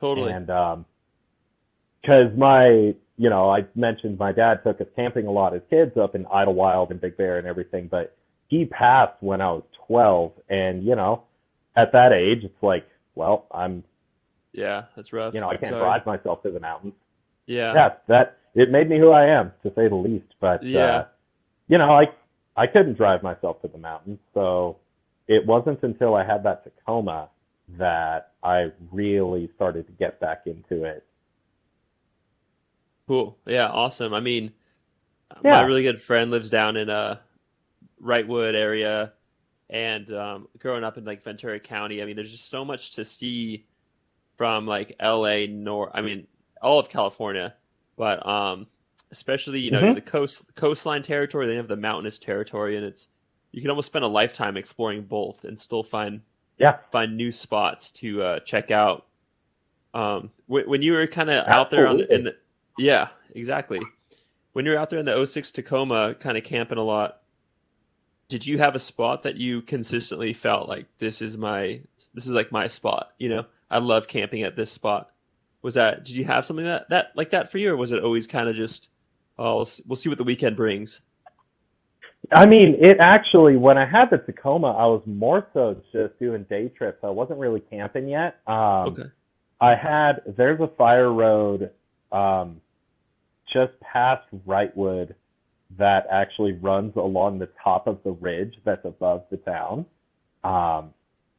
[0.00, 0.30] Totally.
[0.30, 0.86] And um
[2.06, 5.96] 'cause my, you know, I mentioned my dad took us camping a lot as kids
[5.96, 10.32] up in Idyllwild and Big Bear and everything, but he passed when I was 12.
[10.48, 11.24] And, you know,
[11.76, 13.84] at that age, it's like, well, I'm,
[14.54, 15.34] Yeah, that's rough.
[15.34, 15.82] you know, I can't Sorry.
[15.84, 16.94] drive myself to the mountains.
[17.46, 17.74] Yeah.
[17.74, 20.34] Yeah, that, it made me who I am, to say the least.
[20.40, 20.80] But, Yeah.
[20.80, 21.04] uh,
[21.68, 22.06] you know, I,
[22.56, 24.18] I couldn't drive myself to the mountains.
[24.32, 24.78] So
[25.28, 27.28] it wasn't until I had that Tacoma
[27.76, 31.04] that I really started to get back into it.
[33.06, 33.36] Cool.
[33.46, 34.14] Yeah, awesome.
[34.14, 34.52] I mean,
[35.42, 37.16] my really good friend lives down in uh
[38.02, 39.12] Wrightwood area
[39.72, 43.04] and um growing up in like Ventura County, I mean, there's just so much to
[43.04, 43.66] see
[44.36, 46.26] from like LA north, I mean,
[46.62, 47.54] all of California,
[47.96, 48.66] but um
[49.10, 49.94] especially, you know, Mhm.
[49.96, 53.08] the coast coastline territory, they have the mountainous territory and it's
[53.50, 56.20] you can almost spend a lifetime exploring both and still find
[56.58, 56.78] Yeah.
[56.92, 59.06] find new spots to uh check out.
[59.94, 62.34] Um, when, when you were kind of out there on the, in the,
[62.78, 63.80] yeah, exactly.
[64.54, 67.21] When you were out there in the 06 Tacoma, kind of camping a lot,
[68.28, 71.80] did you have a spot that you consistently felt like this is my,
[72.14, 73.12] this is like my spot?
[73.18, 75.10] You know, I love camping at this spot.
[75.62, 76.04] Was that?
[76.04, 78.48] Did you have something that that like that for you, or was it always kind
[78.48, 78.88] of just,
[79.38, 81.00] oh, we'll see, we'll see what the weekend brings?
[82.32, 86.44] I mean, it actually, when I had the Tacoma, I was more so just doing
[86.44, 86.98] day trips.
[87.04, 88.40] I wasn't really camping yet.
[88.46, 89.04] Um, Okay.
[89.60, 91.70] I had, there's a fire road
[92.10, 92.60] um,
[93.52, 95.14] just past Wrightwood
[95.78, 99.86] that actually runs along the top of the ridge that's above the town.
[100.44, 100.92] Um,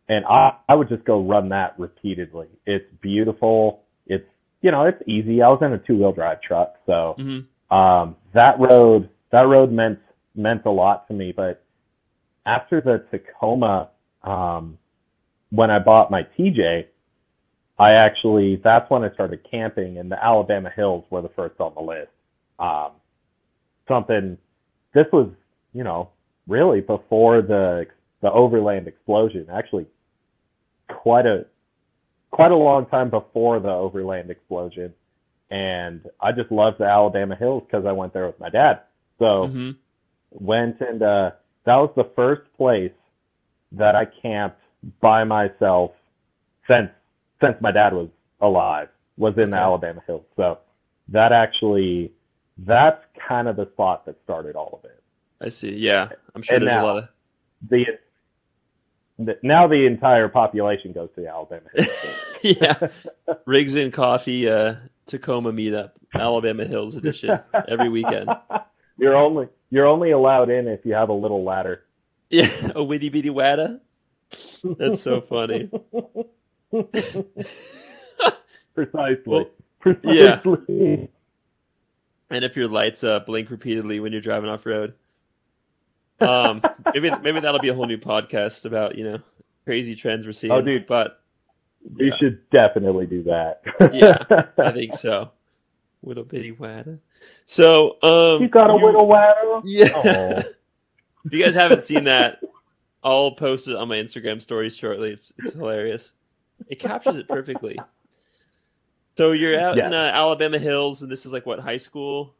[0.10, 2.48] and I, I would just go run that repeatedly.
[2.66, 3.84] It's beautiful.
[4.06, 4.28] It's,
[4.62, 5.42] you know, it's easy.
[5.42, 6.76] I was in a two wheel drive truck.
[6.86, 7.40] So, hmm
[7.74, 10.00] um, that road that road meant
[10.36, 11.32] meant a lot to me.
[11.32, 11.64] But
[12.46, 13.90] after the Tacoma,
[14.22, 14.78] um,
[15.50, 16.86] when I bought my TJ,
[17.80, 21.74] I actually that's when I started camping, and the Alabama Hills were the first on
[21.74, 22.12] the list.
[22.60, 22.92] Um,
[23.88, 24.38] something
[24.94, 25.30] this was
[25.74, 26.10] you know
[26.48, 27.86] really before the
[28.22, 29.48] the overland explosion.
[29.52, 29.88] Actually,
[30.90, 31.46] quite a
[32.32, 34.94] quite a long time before the overland explosion
[35.54, 38.82] and I just loved the Alabama Hills because I went there with my dad.
[39.20, 39.72] So hmm
[40.32, 41.30] went and uh,
[41.66, 42.92] that was the first place
[43.72, 44.60] that I camped
[45.00, 45.92] by myself
[46.68, 46.90] since
[47.40, 48.10] since my dad was
[48.42, 50.26] alive was in the Alabama Hills.
[50.36, 50.58] So
[51.10, 52.12] that actually
[52.58, 55.02] that's kind of the spot that started all of it.
[55.42, 55.72] I see.
[55.72, 57.10] Yeah, I'm sure And there's now- a lot of.
[57.70, 57.86] The,
[59.20, 61.70] the now the entire population goes to the Alabama
[62.42, 62.88] yeah,
[63.46, 64.76] Riggs and Coffee uh,
[65.08, 68.30] Tacoma meetup, Alabama Hills edition every weekend.
[68.98, 71.84] You're only you're only allowed in if you have a little ladder.
[72.30, 73.80] Yeah, a witty bitty wada.
[74.64, 75.70] That's so funny.
[78.76, 79.22] Precisely.
[79.26, 79.46] Well,
[79.80, 81.10] Precisely.
[82.34, 84.94] And if your lights uh, blink repeatedly when you're driving off road,
[86.20, 86.62] um,
[86.94, 89.20] maybe maybe that'll be a whole new podcast about you know
[89.66, 90.52] crazy trends we're seeing.
[90.52, 90.86] Oh, dude.
[90.88, 91.22] but
[91.98, 92.18] You Yeah.
[92.18, 93.62] should definitely do that.
[93.94, 94.18] Yeah,
[94.58, 95.32] I think so.
[96.02, 97.00] Little bitty wada.
[97.48, 99.62] So um, you got a you- little ladder?
[99.64, 100.40] Yeah.
[101.26, 102.42] If you guys haven't seen that,
[103.04, 105.12] I'll post it on my Instagram stories shortly.
[105.12, 106.12] It's it's hilarious.
[106.68, 107.78] It captures it perfectly.
[109.18, 112.34] So you're out in uh, Alabama Hills, and this is like what high school?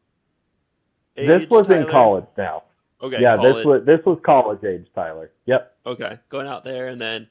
[1.16, 2.64] This age, was in college now.
[3.00, 3.54] Okay, yeah, college.
[3.54, 5.30] this was this was college age, Tyler.
[5.46, 5.76] Yep.
[5.86, 7.28] Okay, going out there, and then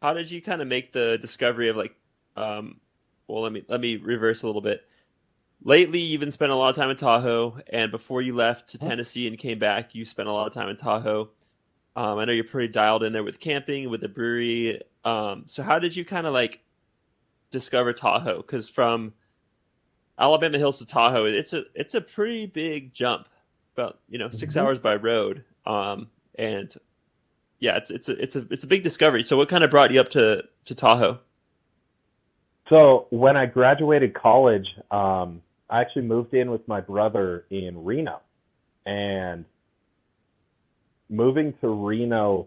[0.00, 1.94] how did you kind of make the discovery of like,
[2.36, 2.80] um,
[3.26, 4.82] well, let me let me reverse a little bit.
[5.64, 8.78] Lately, you've been spending a lot of time in Tahoe, and before you left to.
[8.78, 11.30] Tennessee and came back, you spent a lot of time in Tahoe.
[11.96, 14.82] Um, I know you're pretty dialed in there with camping, with the brewery.
[15.04, 16.60] Um, so how did you kind of like
[17.54, 18.42] discover Tahoe?
[18.42, 19.14] Because from
[20.18, 23.28] Alabama Hills to Tahoe, it's a it's a pretty big jump,
[23.76, 24.60] about you know 6 Mhm.
[24.60, 25.44] hours by road.
[25.66, 26.74] Um, and
[27.60, 29.22] yeah, it's it's a it's a it's a big discovery.
[29.22, 31.18] So what kind of brought you up to to Tahoe?
[32.68, 38.20] So when I graduated college, um, I actually moved in with my brother in Reno,
[38.86, 39.44] and
[41.10, 42.46] moving to Reno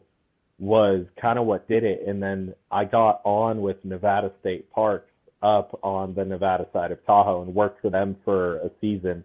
[0.60, 2.02] was kind of what did it.
[2.08, 7.06] And then I got on with Nevada State Parks up on the Nevada side of
[7.06, 9.24] Tahoe and worked for them for a season,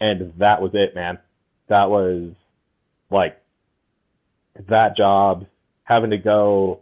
[0.00, 1.18] and that was it, man.
[1.68, 2.32] That was
[3.10, 3.40] like
[4.68, 5.46] that job
[5.84, 6.80] having to go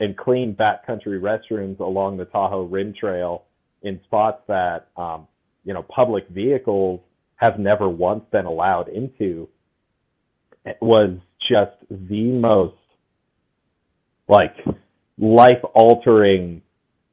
[0.00, 3.44] and clean backcountry restrooms along the Tahoe Rim Trail
[3.82, 5.26] in spots that um,
[5.64, 7.00] you know public vehicles
[7.36, 9.48] have never once been allowed into
[10.64, 12.74] It was just the most
[14.28, 14.56] like
[15.18, 16.62] life altering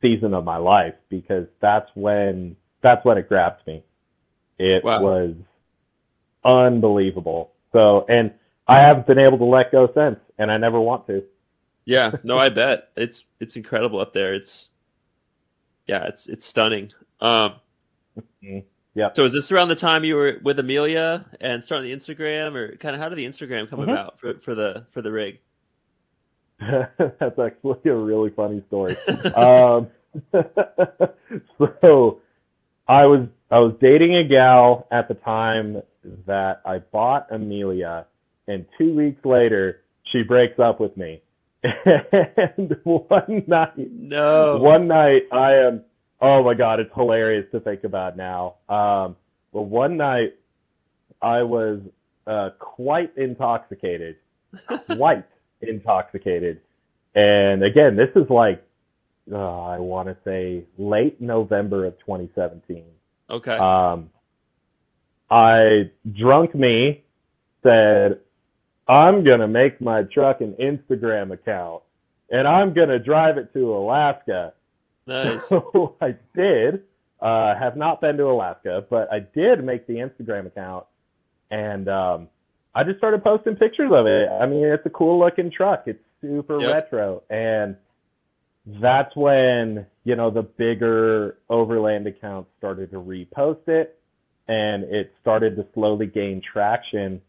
[0.01, 3.83] season of my life because that's when that's when it grabbed me.
[4.57, 5.01] It Wow.
[5.01, 5.35] was
[6.43, 7.51] unbelievable.
[7.73, 8.33] So and
[8.67, 11.23] I haven't been able to let go since and I never want to.
[11.85, 14.33] Yeah, no, I bet it's it's incredible up there.
[14.33, 14.69] It's
[15.87, 16.91] yeah, it's it's stunning.
[17.19, 17.55] Um,
[18.43, 18.63] Mhm.
[18.93, 19.15] Yep.
[19.15, 22.75] So is this around the time you were with Amelia and starting the Instagram, or
[22.75, 23.83] kind of how did the Instagram come Mhm.
[23.83, 25.39] about for for the for the rig?
[26.97, 28.97] That's actually a really funny story.
[29.35, 29.87] um,
[30.31, 32.19] so
[32.87, 35.81] I was I was dating a gal at the time
[36.27, 38.05] that I bought Amelia,
[38.47, 39.81] and two weeks later
[40.11, 41.21] she breaks up with me.
[41.63, 44.57] And one night, no.
[44.57, 45.83] one night I am.
[46.19, 48.55] Oh my god, it's hilarious to think about now.
[48.67, 49.15] Um,
[49.53, 50.35] but one night
[51.21, 51.79] I was
[52.27, 54.17] uh, quite intoxicated,
[54.87, 55.25] quite
[55.61, 56.61] intoxicated,
[57.15, 58.63] and again, this is like
[59.31, 62.83] uh, I want to say late November of 2017.
[63.29, 63.51] Okay.
[63.51, 64.09] Um,
[65.29, 67.03] I drunk me
[67.63, 68.19] said,
[68.87, 71.83] I'm gonna make my truck an Instagram account,
[72.29, 74.53] and I'm gonna drive it to Alaska.
[75.07, 75.41] nice.
[75.49, 76.83] So I did.
[77.21, 80.85] Uh, have not been to Alaska, but I did make the Instagram account,
[81.51, 82.27] and um,
[82.73, 84.29] I just started posting pictures of it.
[84.29, 85.83] I mean, it's a cool looking truck.
[85.87, 86.73] It's super Yep.
[86.73, 87.75] retro, and
[88.65, 93.99] that's when you know the bigger overland accounts started to repost it,
[94.47, 97.21] and it started to slowly gain traction.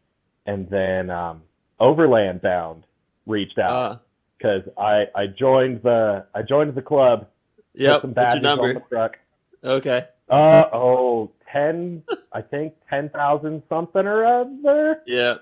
[0.46, 1.42] And then um,
[1.80, 2.84] Overland Bound
[3.26, 3.98] reached out Uh,
[4.38, 7.26] because I I joined the I joined the club.
[7.74, 8.02] yep.
[8.02, 9.18] some badges on the truck.
[9.64, 10.06] Okay.
[10.28, 12.02] Uh oh, ten.
[12.32, 15.00] I think ten thousand something or other.
[15.06, 15.34] Yeah.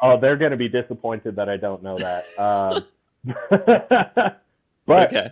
[0.00, 2.24] Oh, they're gonna be disappointed that I don't know that.
[2.38, 2.84] Um,
[4.86, 5.28] but okay.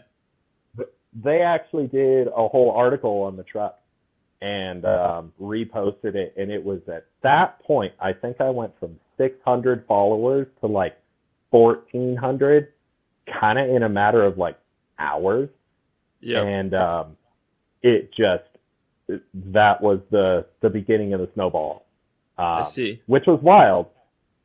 [1.22, 3.78] they actually did a whole article on the truck
[4.40, 8.98] and um, reposted it, and it was at that point I think I went from
[9.18, 10.96] 600 followers to like
[11.50, 12.68] 1,400,
[13.40, 14.59] kind of in a matter of like
[14.98, 15.48] hours.
[16.20, 16.42] Yeah.
[16.42, 17.16] and um,
[17.85, 18.43] it just
[19.53, 21.85] that was the the beginning of the snowball,
[22.39, 23.01] I um, see.
[23.07, 23.87] which was wild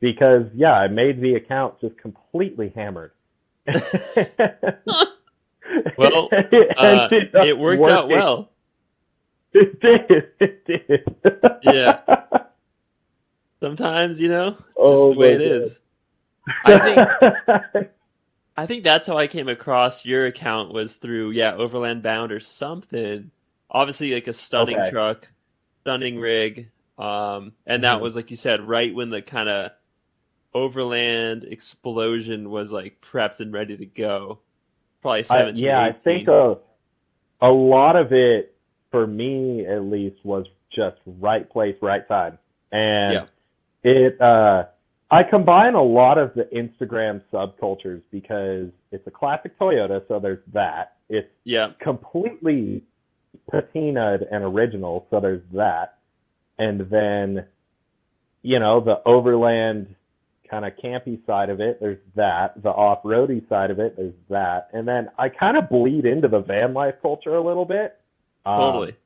[0.00, 3.10] because yeah, I made the account just completely hammered.
[5.96, 8.50] Well, It Uh, up it worked out well.
[9.52, 10.32] It did.
[10.40, 11.04] It did.
[11.62, 12.00] Yeah.
[13.60, 15.72] Sometimes, you know, just Oh, the way it is.
[16.64, 16.78] I
[17.74, 17.88] think
[18.56, 22.40] I think that's how I came across your account was through yeah Overland Bound or
[22.40, 23.30] something.
[23.70, 24.90] Obviously, like a stunning Okay.
[24.90, 25.28] truck,
[25.82, 28.02] stunning rig, um, and that Mhm.
[28.02, 29.72] was like you said, right when the kind of
[30.54, 34.40] Overland explosion was like prepped and ready to go.
[35.02, 35.54] Probably I, seventeen.
[35.54, 36.58] yeah, I think a,
[37.40, 38.56] a lot of it,
[38.90, 42.38] for me at least, was just right place, right time.
[42.72, 43.26] And Yeah.
[43.84, 44.66] it, uh,
[45.10, 50.42] I combine a lot of the Instagram subcultures because it's a classic Toyota, so there's
[50.52, 50.96] that.
[51.08, 52.82] It's yeah, completely
[53.52, 55.98] patinaed and original, so there's that.
[56.58, 57.44] And then,
[58.42, 59.94] you know, the overland
[60.48, 62.60] kind of campy side of it, there's that.
[62.62, 64.68] The off roady side of it, there's that.
[64.72, 67.98] And then I kind of bleed into the van life culture a little bit.
[68.44, 68.96] Um, totally.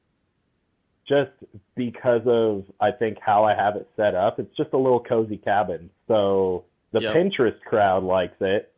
[1.08, 1.30] Just
[1.74, 4.38] because of, I think, how I have it set up.
[4.40, 5.90] It's just a little cozy cabin.
[6.08, 7.14] So the Yep.
[7.14, 8.72] Pinterest crowd likes it.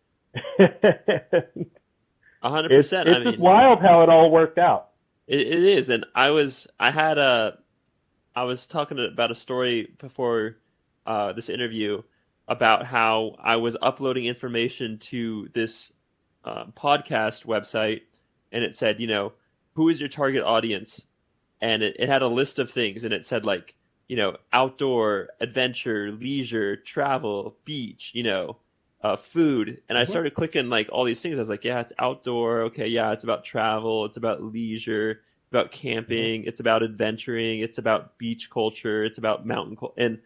[2.43, 3.09] A hundred it's percent.
[3.09, 4.91] it's I just mean, wild how it all worked out.
[5.27, 7.59] It, it is, and I was I had a
[8.35, 10.57] I was talking about a story before
[11.07, 12.03] uh, this interview
[12.49, 15.91] about how I was uploading information to this
[16.45, 18.03] uh, podcast website,
[18.53, 19.33] and it said, you know,
[19.75, 21.01] who is your target audience,
[21.61, 23.75] and it, it had a list of things, and it said like,
[24.09, 28.57] you know, outdoor, adventure, leisure, travel, beach, you know,
[29.03, 30.09] uh, food, and I Mhm.
[30.09, 31.37] started clicking like all these things.
[31.37, 32.63] I was like, yeah, it's outdoor.
[32.63, 34.05] Okay, yeah, it's about travel.
[34.07, 35.11] It's about leisure.
[35.13, 36.45] It's about camping.
[36.45, 37.61] It's about adventuring.
[37.61, 39.05] It's about beach culture.
[39.05, 39.95] It's about mountain culture.
[39.99, 40.19] And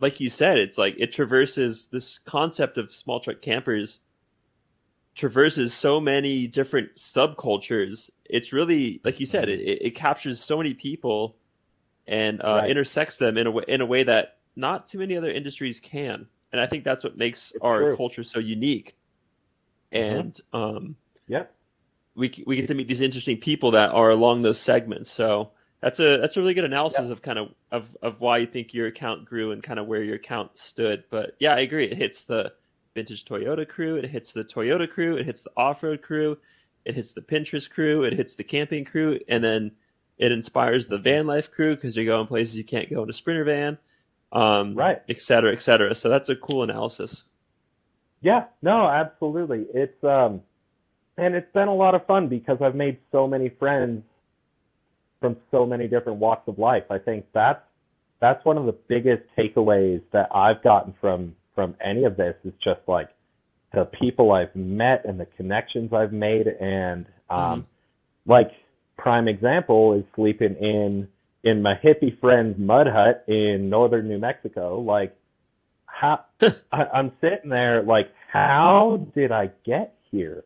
[0.00, 4.00] like you said, it's like it traverses this concept of small truck campers
[5.14, 8.10] traverses so many different subcultures.
[8.24, 11.36] It's really like you said, it, it, it captures so many people
[12.06, 12.70] and uh, Right.
[12.70, 16.26] intersects them in a way in a way that not too many other industries can.
[16.52, 17.96] And I think that's what makes It's our true.
[17.96, 18.96] culture so unique.
[19.92, 20.96] And um,
[21.28, 21.54] Yep.
[22.14, 25.10] we we get to meet these interesting people that are along those segments.
[25.12, 28.46] So that's a that's a really good analysis of kind of, of of why you
[28.46, 31.04] think your account grew and kind of where your account stood.
[31.10, 31.86] But yeah, I agree.
[31.90, 32.52] It hits the
[32.94, 33.96] vintage Toyota crew.
[33.96, 35.16] It hits the Toyota crew.
[35.16, 36.36] It hits the off road crew.
[36.84, 38.04] It hits the Pinterest crew.
[38.04, 39.72] It hits the camping crew, and then
[40.18, 43.12] it inspires the van life crew because you're going places you can't go in a
[43.12, 43.78] sprinter van,
[44.32, 45.00] um, Right.
[45.08, 45.94] et cetera, et cetera.
[45.94, 47.24] So that's a cool analysis.
[48.20, 49.66] Yeah, no, absolutely.
[49.74, 50.42] It's um
[51.16, 54.02] and it's been a lot of fun because I've made so many friends
[55.20, 56.84] from so many different walks of life.
[56.90, 57.62] I think that's
[58.20, 62.52] that's one of the biggest takeaways that I've gotten from from any of this is
[62.62, 63.08] just like
[63.74, 67.66] the people I've met and the connections I've made and um
[68.26, 68.50] like
[68.98, 71.08] prime example is sleeping in
[71.44, 74.80] in my hippie friend's mud hut in northern New Mexico.
[74.80, 75.16] Like
[75.86, 76.24] how
[76.72, 80.44] I, I'm sitting there like, how did I get here?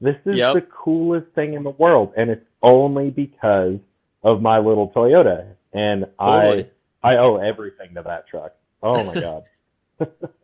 [0.00, 0.54] This is Yep.
[0.54, 3.78] the coolest thing in the world, and it's only because
[4.22, 6.70] of my little Toyota, and Totally.
[7.02, 8.52] I I owe everything to that truck.
[8.82, 9.44] Oh my god.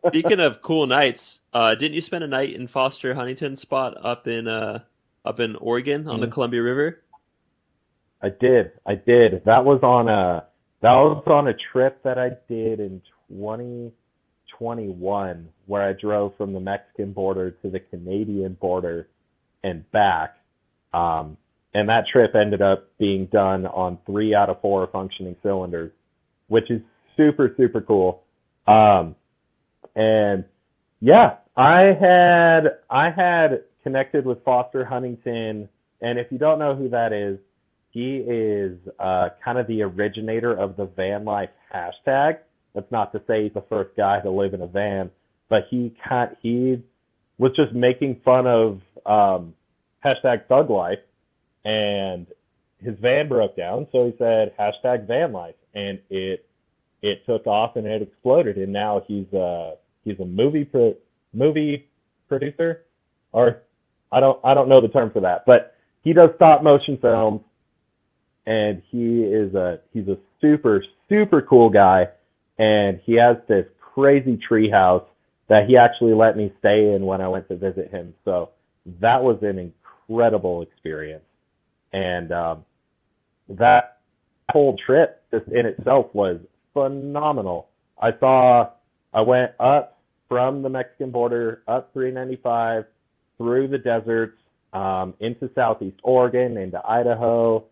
[0.07, 4.27] Speaking of cool nights, uh, didn't you spend a night in Foster Huntington's spot up
[4.27, 4.79] in uh,
[5.25, 6.31] up in Oregon on the Mhm.
[6.31, 6.99] Columbia River.
[8.21, 8.71] I did.
[8.85, 9.43] I did.
[9.45, 10.45] That was on a
[10.81, 16.59] that was on a trip that I did in 2021 where I drove from the
[16.59, 19.07] Mexican border to the Canadian border
[19.63, 20.37] and back.
[20.93, 21.37] Um,
[21.73, 25.91] and that trip ended up being done on three out of four functioning cylinders,
[26.47, 26.81] which is
[27.17, 28.23] super super cool.
[28.67, 29.15] Um,
[29.95, 30.45] and
[30.99, 35.69] yeah, I had I had connected with Foster Huntington,
[36.01, 37.37] and if you don't know who that is,
[37.91, 42.39] he is uh, kind of the originator of the van life hashtag.
[42.73, 45.11] That's not to say he's the first guy to live in a van,
[45.49, 45.93] but he
[46.41, 46.81] he
[47.37, 49.53] was just making fun of um,
[50.03, 50.99] hashtag thug life,
[51.65, 52.25] and
[52.79, 56.45] his van broke down, so he said hashtag van life, and it
[57.03, 60.95] it took off and it exploded, and now he's uh he's a movie pro-
[61.33, 61.87] movie
[62.27, 62.83] producer,
[63.31, 63.63] or
[64.11, 67.41] I don't I don't know the term for that, but he does stop motion films
[68.45, 72.07] and he is a he's a super super cool guy
[72.57, 75.03] and he has this crazy tree house
[75.47, 78.13] that he actually let me stay in when I went to visit him.
[78.25, 78.49] So
[78.99, 81.23] that was an incredible experience.
[81.93, 82.65] And um
[83.49, 83.99] that
[84.51, 86.39] whole trip just in itself was
[86.73, 87.69] phenomenal.
[88.01, 88.71] I saw
[89.13, 89.92] I went up
[90.33, 92.85] from the Mexican border up 395
[93.37, 94.39] through the deserts
[94.73, 97.63] um, into southeast Oregon, into Idaho,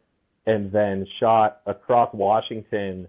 [0.46, 3.08] and then shot across Washington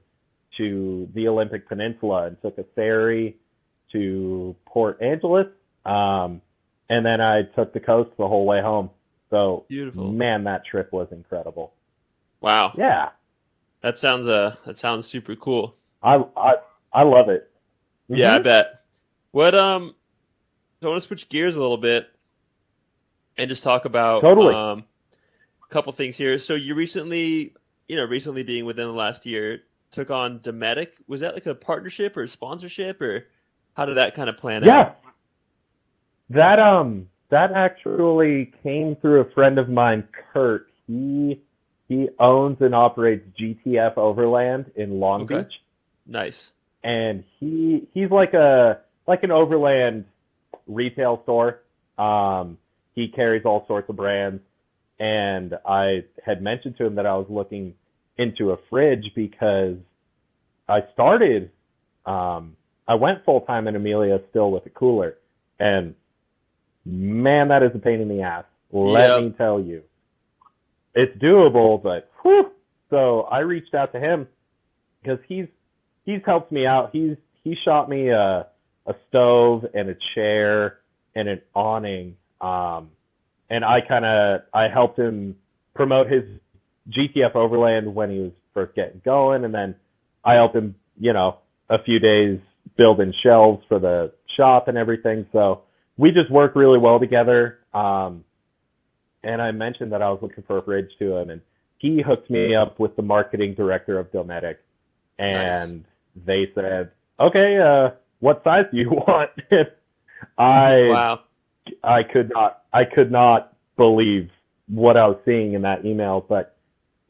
[0.56, 3.36] to the Olympic Peninsula and took a ferry
[3.92, 5.48] to Port Angeles.
[5.84, 6.40] Um,
[6.88, 8.88] and then I took the coast the whole way home.
[9.28, 10.12] So, Beautiful.
[10.12, 11.74] man, that trip was incredible.
[12.40, 13.10] Wow, Yeah,
[13.82, 15.74] that sounds uh that sounds super cool.
[16.02, 16.54] I I
[16.92, 17.50] I love it.
[18.08, 18.44] Yeah, I Mhm.
[18.44, 18.81] bet.
[19.32, 19.94] What um
[20.80, 22.08] so I want to switch gears a little bit
[23.36, 24.54] and just talk about Totally.
[24.54, 24.84] um
[25.68, 26.38] a couple things here.
[26.38, 27.54] So you recently,
[27.88, 30.88] you know, recently being within the last year, took on Dometic.
[31.08, 33.26] Was that like a partnership or sponsorship or
[33.74, 34.66] how did that kind of plan out?
[34.66, 34.92] Yeah.
[36.30, 40.68] That um that actually came through a friend of mine, Kurt.
[40.86, 41.40] He
[41.88, 45.38] he owns and operates GTF Overland in Long Okay.
[45.42, 45.62] Beach.
[46.06, 46.50] Nice.
[46.84, 48.80] And he he's like a
[49.12, 50.06] like an overland
[50.66, 51.60] retail store.
[51.98, 52.56] Um
[52.94, 54.42] he carries all sorts of brands
[54.98, 57.74] and I had mentioned to him that I was looking
[58.16, 59.76] into a fridge because
[60.66, 61.50] I started
[62.06, 62.56] um
[62.88, 65.18] I went full time in Amelia still with a cooler
[65.60, 65.94] and
[66.86, 68.44] man that is a pain in the ass.
[68.72, 69.22] Let Yep.
[69.22, 69.82] me tell you.
[70.94, 72.50] It's doable, but whew.
[72.88, 74.26] So I reached out to him
[75.02, 75.46] because he's
[76.06, 76.90] he's helped me out.
[76.92, 78.46] He's he shot me a
[78.86, 80.78] a stove and a chair
[81.14, 82.16] and an awning.
[82.40, 82.90] Um,
[83.50, 85.36] and I kind of I helped him
[85.74, 86.24] promote his
[86.90, 89.74] GTF Overland when he was first getting going, and then
[90.24, 92.38] I helped him, you know, a few days
[92.76, 95.26] building shelves for the shop and everything.
[95.32, 95.62] So
[95.96, 97.58] we just work really well together.
[97.74, 98.24] Um,
[99.22, 101.40] and I mentioned that I was looking for a fridge to him, and
[101.78, 104.56] he hooked me up with the marketing director of Dometic,
[105.18, 105.84] and
[106.26, 107.90] they said, "Okay, uh,
[108.22, 109.30] what size do you want?"
[110.38, 111.20] I Wow.
[111.82, 114.30] I could not I could not believe
[114.68, 116.56] what I was seeing in that email, but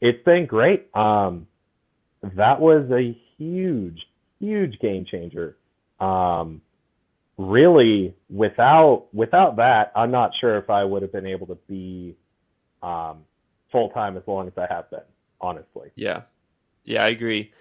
[0.01, 0.93] it's been great.
[0.95, 1.47] Um,
[2.35, 3.99] that was a huge,
[4.39, 5.57] huge game changer.
[5.99, 6.61] Um,
[7.37, 12.15] really, without without that, I'm not sure if I would have been able to be
[12.81, 13.23] um,
[13.71, 14.99] full time as long as I have been.
[15.39, 16.21] Honestly, Yeah.
[16.85, 17.51] Yeah, I agree.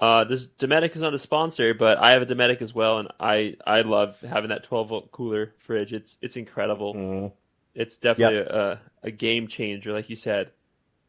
[0.00, 3.08] Uh, this Dometic is not a sponsor, but I have a Dometic as well, and
[3.20, 5.92] I, I love having that 12 volt cooler fridge.
[5.92, 6.94] It's it's incredible.
[6.94, 7.32] Mm,
[7.74, 10.52] It's definitely a, a game changer, like you said.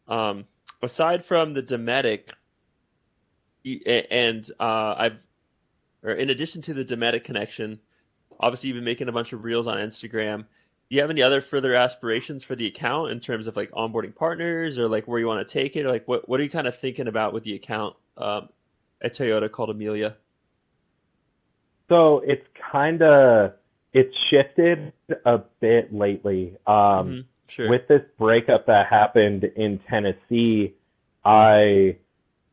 [0.10, 0.46] Um,
[0.84, 2.32] aside from the Dometic,
[3.66, 5.18] and uh, I've,
[6.04, 7.80] or in addition to the Dometic connection,
[8.40, 10.40] obviously you've been making a bunch of reels on Instagram.
[10.90, 14.14] Do you have any other further aspirations for the account in terms of like onboarding
[14.16, 15.86] partners or like where you want to take it?
[15.86, 18.50] Or like what what are you kind of thinking about with the account um,
[19.04, 20.16] at Toyota called Amelia?
[21.90, 23.52] so it's kind of
[23.94, 24.94] it's shifted
[25.26, 26.56] a bit lately.
[26.66, 27.70] Um, Mhm, Sure.
[27.70, 30.74] with this breakup that happened in Tennessee,
[31.26, 31.98] I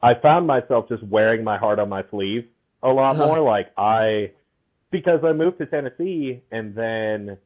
[0.02, 2.48] I found myself just wearing my heart on my sleeve
[2.82, 3.26] a lot Huh.
[3.26, 3.40] more.
[3.40, 4.32] Like I
[4.90, 7.36] because I moved to Tennessee and then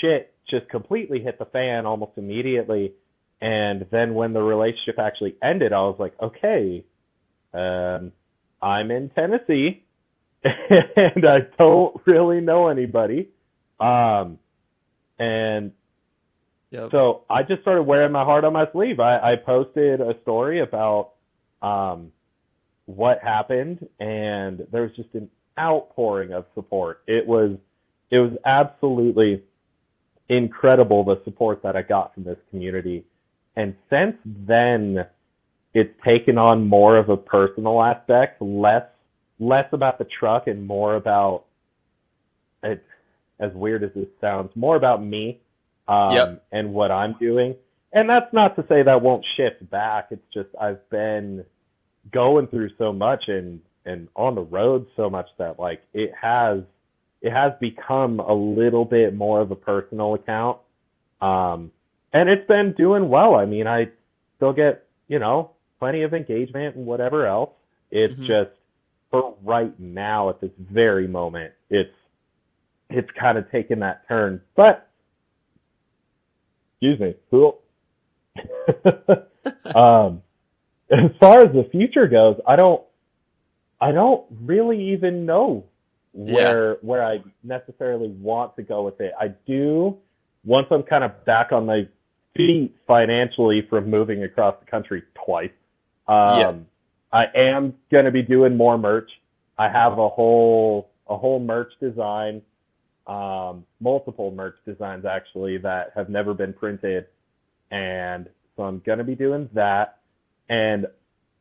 [0.00, 2.94] shit just completely hit the fan almost immediately.
[3.40, 6.84] And then when the relationship actually ended, I was like, okay,
[7.54, 8.12] um,
[8.60, 9.82] I'm in Tennessee
[10.44, 13.28] and I don't really know anybody.
[13.80, 14.38] Um,
[15.18, 15.72] and
[16.72, 16.88] Yep.
[16.90, 18.98] So I just started wearing my heart on my sleeve.
[18.98, 21.10] I, I posted a story about
[21.60, 22.10] um,
[22.86, 25.28] what happened, and there was just an
[25.60, 27.02] outpouring of support.
[27.06, 27.58] It was
[28.10, 29.42] it was absolutely
[30.30, 33.04] incredible the support that I got from this community.
[33.54, 35.06] And since then,
[35.74, 38.84] it's taken on more of a personal aspect, less
[39.38, 41.44] less about the truck and more about
[42.62, 42.84] it.
[43.40, 45.40] As weird as this sounds, more about me
[45.88, 46.44] um, Yep.
[46.52, 47.56] and what I'm doing.
[47.92, 50.08] And that's not to say that won't shift back.
[50.10, 51.44] It's just I've been
[52.12, 56.60] going through so much and and on the road so much that like it has
[57.20, 60.58] it has become a little bit more of a personal account.
[61.20, 61.70] Um,
[62.12, 63.34] and it's been doing well.
[63.36, 63.88] I mean, I
[64.36, 65.50] still get, you know,
[65.82, 67.50] plenty of engagement and whatever else.
[67.90, 68.24] It's Mhm.
[68.24, 68.50] just
[69.10, 71.92] for right now at this very moment, it's
[72.88, 74.40] it's kind of taken that turn.
[74.54, 74.86] But
[76.74, 77.62] excuse me, cool.
[79.74, 80.22] um,
[80.90, 82.82] as far as the future goes, I don't
[83.80, 85.64] I don't really even know
[86.12, 89.14] where where I necessarily want to go with it.
[89.18, 89.98] I do
[90.44, 91.88] once I'm kind of back on my
[92.36, 95.50] feet financially from moving across the country twice.
[96.08, 96.52] Um, Yeah.
[97.12, 99.10] I am going to be doing more merch.
[99.58, 102.40] I have a whole a whole merch design,
[103.06, 107.06] um, multiple merch designs actually that have never been printed,
[107.70, 109.98] and so I'm going to be doing that.
[110.48, 110.86] And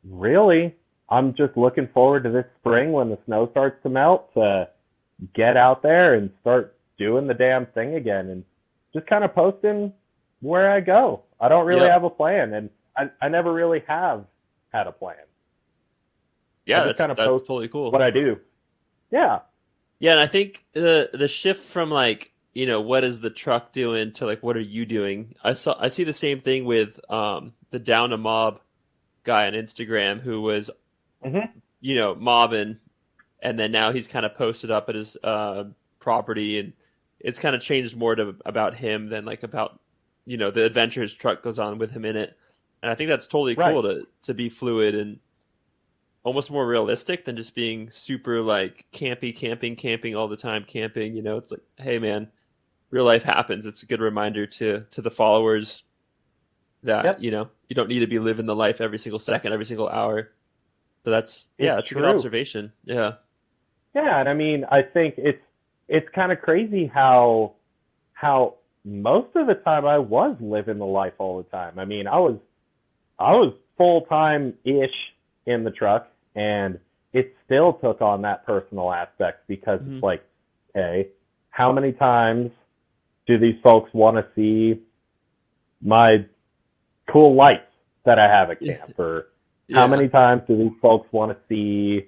[0.03, 0.75] really,
[1.09, 4.67] I'm just looking forward to this spring when the snow starts to melt to
[5.33, 8.43] get out there and start doing the damn thing again and
[8.93, 9.93] just kind of posting
[10.41, 11.21] where I go.
[11.39, 11.91] I don't really Yep.
[11.91, 14.25] have a plan, and I, I never really have
[14.71, 15.15] had a plan.
[16.65, 17.91] yeah, that's, kinda that's post totally cool.
[17.91, 18.39] What I do,
[19.11, 19.39] yeah,
[19.99, 23.73] Yeah, and I think the the shift from like you know what is the truck
[23.73, 25.35] doing to like what are you doing?
[25.43, 28.59] I saw I see the same thing with um the down a mob
[29.23, 30.69] guy on Instagram who was
[31.25, 31.49] Mhm.
[31.81, 32.77] you know mobbing,
[33.41, 35.65] and then now he's kind of posted up at his uh,
[35.99, 36.73] property, and
[37.19, 39.79] it's kind of changed more to about him than like about
[40.25, 42.37] you know the adventure his truck goes on with him in it,
[42.81, 43.65] and I think that's totally Right.
[43.71, 45.19] cool to to be fluid and
[46.23, 51.15] almost more realistic than just being super like campy, camping, camping all the time, camping.
[51.15, 52.31] You know, it's like, hey man,
[52.91, 53.65] real life happens.
[53.65, 55.83] It's a good reminder to to the followers
[56.83, 57.17] that Yep.
[57.17, 59.89] you know you don't need to be living the life every single second, every single
[59.89, 60.31] hour.
[61.05, 62.73] So that's yeah, It's it's a good observation.
[62.85, 63.13] Yeah,
[63.93, 65.41] Yeah, and I mean, I think it's
[65.87, 67.53] it's kind of crazy how
[68.13, 68.55] how
[68.85, 71.77] most of the time I was living the life all the time.
[71.79, 72.37] I mean, I was
[73.21, 75.13] I was full time ish
[75.45, 76.79] in the truck, and
[77.13, 79.95] it still took on that personal aspect because Mhm.
[79.95, 80.23] it's like,
[80.73, 81.09] hey,
[81.49, 82.51] how many times
[83.27, 84.81] do these folks want to see
[85.81, 86.25] my
[87.07, 87.71] cool lights
[88.05, 89.27] that I have at camp, or
[89.67, 89.77] yeah.
[89.77, 92.07] how many times do these folks want to see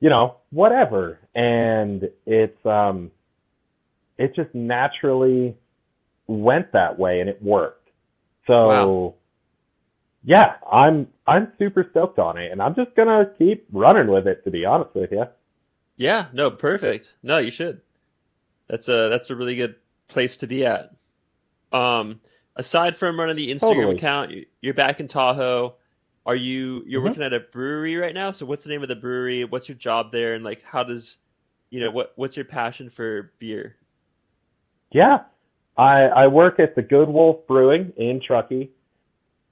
[0.00, 3.10] you know whatever and it's um
[4.18, 5.56] it just naturally
[6.26, 7.88] went that way and it worked
[8.46, 9.14] so Wow.
[10.24, 14.42] Yeah i'm i'm super stoked on it and i'm just gonna keep running with it
[14.44, 15.24] to be honest with you
[15.96, 17.08] Yeah, no, perfect.
[17.22, 17.80] No, you should.
[18.68, 19.76] That's a that's a really good
[20.08, 20.90] place to be at.
[21.72, 22.20] Um,
[22.56, 23.96] aside from running the Instagram Totally.
[23.96, 25.74] account, you- you're back in Tahoe.
[26.26, 27.04] Are you you're Mhm.
[27.10, 28.32] working at a brewery right now?
[28.32, 29.44] So what's the name of the brewery?
[29.44, 30.34] What's your job there?
[30.34, 31.16] And like, how does
[31.70, 33.76] you know what what's your passion for beer?
[34.90, 35.24] Yeah.
[35.76, 38.70] I, I work at the Good Wolf Brewing in Truckee,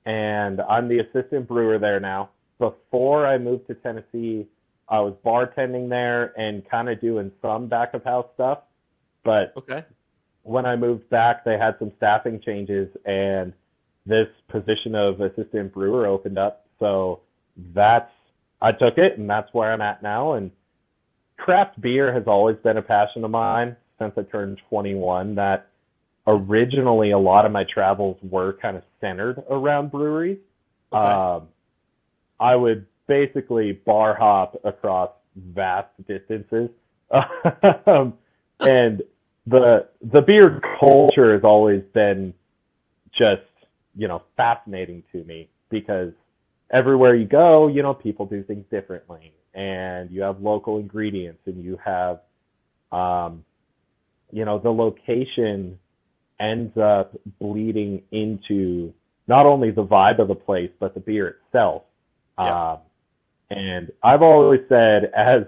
[0.05, 2.31] and I'm the assistant brewer there now.
[2.59, 4.47] Before I moved to Tennessee,
[4.89, 8.61] I was bartending there and kind of doing some back of house stuff.
[9.25, 9.85] But Okay.
[10.43, 13.53] when I moved back, they had some staffing changes, and
[14.07, 16.67] this position of assistant brewer opened up.
[16.79, 17.21] So
[17.75, 18.11] that's
[18.61, 20.35] I took it, and that's where I'm at now.
[20.35, 20.51] And
[21.37, 25.35] craft beer has always been a passion of mine since I turned 21.
[25.35, 25.69] That
[26.27, 30.39] originally a lot of my travels were kind of centered around breweries.
[30.93, 31.03] Okay.
[31.03, 31.49] Um,
[32.39, 36.71] I would basically bar hop across vast distances.
[37.87, 38.15] um,
[38.61, 39.03] and
[39.47, 42.33] the the beer culture has always been
[43.13, 43.43] just
[43.97, 46.13] you know fascinating to me because
[46.73, 51.63] everywhere you go, you know people do things differently, and you have local ingredients, and
[51.63, 52.21] you have
[52.93, 53.45] um,
[54.31, 55.79] you know the location
[56.43, 58.93] ends up bleeding into
[59.29, 61.85] not only the vibe of the place but the beer itself.
[62.39, 62.73] Yeah.
[62.73, 62.79] Um,
[63.51, 65.43] and I've always said, as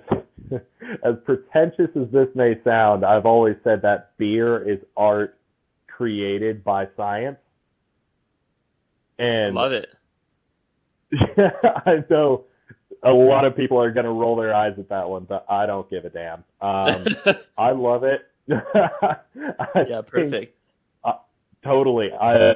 [1.03, 5.39] as pretentious as this may sound, I've always said that beer is art
[5.87, 7.39] created by science.
[9.19, 9.89] And I Love it.
[11.87, 12.45] I know
[13.03, 15.67] a lot of people are going to roll their eyes at that one, but I
[15.67, 16.45] don't give a damn.
[16.61, 17.07] Um,
[17.59, 18.23] I love it.
[18.49, 20.57] Yeah, perfect.
[21.65, 22.11] Totally.
[22.13, 22.53] I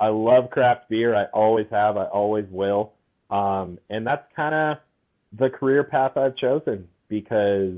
[0.00, 1.14] I love craft beer.
[1.16, 1.96] I always have.
[1.96, 2.92] I always will.
[3.30, 4.78] Um, and that's kind of
[5.38, 7.74] the career path I've chosen because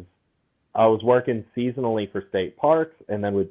[0.74, 3.48] I was working seasonally for state parks, and then with,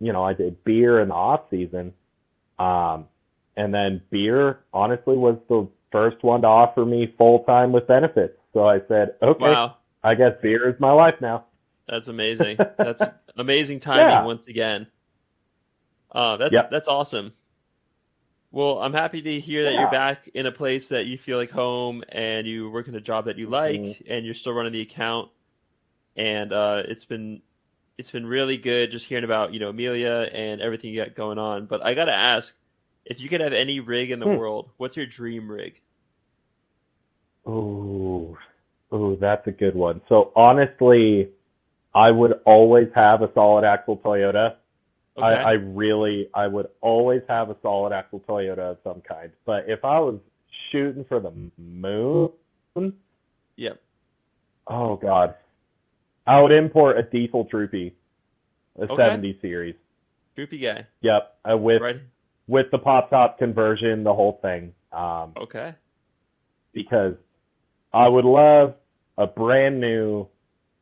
[0.00, 1.92] you know, I did beer in the off season.
[2.58, 3.06] Um,
[3.56, 8.38] and then beer, honestly, was the first one to offer me full time with benefits.
[8.54, 9.76] So I said, okay, Wow.
[10.02, 11.44] I guess beer is my life now.
[11.88, 12.56] That's amazing.
[12.78, 13.02] That's
[13.36, 14.24] amazing timing Yeah.
[14.24, 14.86] once again.
[16.12, 16.70] Uh, that's Yep.
[16.70, 17.32] that's awesome.
[18.50, 19.80] Well, I'm happy to hear that Yeah.
[19.80, 23.00] you're back in a place that you feel like home, and you work in a
[23.00, 24.02] job that you like, Mhm.
[24.08, 25.30] and you're still running the account.
[26.16, 27.42] And uh, it's been
[27.98, 31.38] it's been really good just hearing about you know Amelia and everything you got going
[31.38, 31.66] on.
[31.66, 32.52] But I gotta ask,
[33.06, 34.36] if you could have any rig in the Hmm.
[34.36, 35.80] world, what's your dream rig?
[37.46, 38.36] Oh,
[38.92, 40.00] oh, that's a good one.
[40.08, 41.30] So honestly,
[41.94, 44.56] I would always have a solid axle Toyota.
[45.16, 45.26] Okay.
[45.26, 49.30] I, I really, I would always have a solid axle Toyota of some kind.
[49.44, 50.18] But if I was
[50.70, 52.30] shooting for the moon,
[53.56, 53.78] Yep.
[54.68, 55.34] oh god,
[56.26, 57.94] I would import a diesel Troopy,
[58.78, 58.96] a Okay.
[58.96, 59.74] 70 series.
[60.34, 60.86] Droopy guy.
[61.02, 62.00] Yep, uh, with Right.
[62.48, 64.74] with the pop top conversion, the whole thing.
[64.92, 65.74] Um, Okay.
[66.72, 67.14] because
[67.92, 68.74] I would love
[69.18, 70.26] a brand new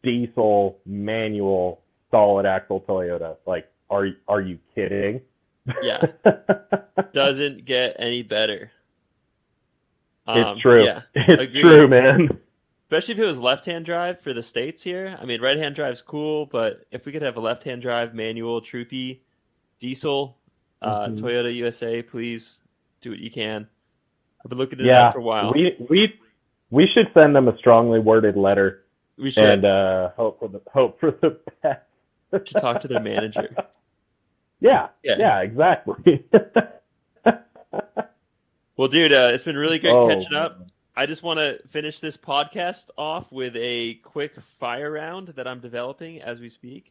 [0.04, 1.80] diesel manual
[2.12, 3.36] solid axle Toyota.
[3.46, 5.20] Like, are are you kidding?
[5.82, 6.06] Yeah.
[7.12, 8.70] Doesn't get any better.
[10.26, 10.84] Um, it's true.
[10.84, 11.02] Yeah.
[11.14, 11.62] it's agreed.
[11.64, 12.28] true, man.
[12.86, 15.16] Especially if it was left-hand drive for the states here.
[15.20, 19.22] I mean, right-hand drive's cool, but if we could have a left-hand drive manual Troopy
[19.80, 20.36] diesel
[20.82, 21.20] uh, Mhm.
[21.20, 22.58] Toyota USA, please
[23.00, 23.66] do what you can.
[24.44, 25.52] I've been looking at Yeah, that for a while.
[25.52, 26.18] we we
[26.70, 28.84] we should send them a strongly worded letter
[29.18, 31.82] We should, and uh, hope for the hope for the best.
[32.48, 33.54] should talk to their manager.
[34.60, 35.16] yeah, Yeah.
[35.18, 36.24] yeah, exactly.
[38.76, 40.66] Well, dude, uh, it's been really great Oh, catching up.
[40.96, 45.60] I just want to finish this podcast off with a quick fire round that I'm
[45.60, 46.90] developing as we speak.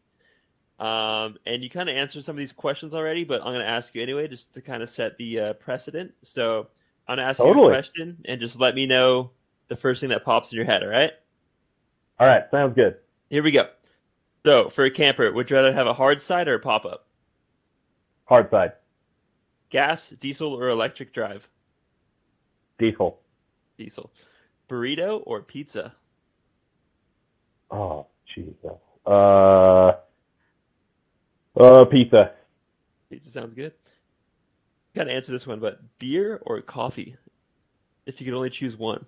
[0.80, 3.68] Um, and you kind of answered some of these questions already, but I'm going to
[3.68, 6.12] ask you anyway, just to kind of set the uh, precedent.
[6.22, 6.68] So
[7.08, 9.32] I'm going to ask you a question and just let me know
[9.68, 11.12] the first thing that pops in your head, all right?
[12.20, 12.98] All right, sounds good.
[13.32, 13.68] Here we go.
[14.46, 17.08] So, for a camper, would you rather have a hard side or a pop up?
[18.30, 18.74] Hard side,
[19.72, 21.48] Gas, diesel, or electric drive?
[22.78, 23.20] diesel.
[23.78, 24.12] Diesel.
[24.70, 25.96] Burrito or pizza?
[27.72, 28.54] Oh, Jesus.
[29.06, 29.94] Uh,
[31.60, 32.34] uh, pizza.
[33.10, 33.74] Pizza sounds good.
[34.96, 37.16] Got to answer this one, but beer or coffee?
[38.06, 39.06] If you could only choose one.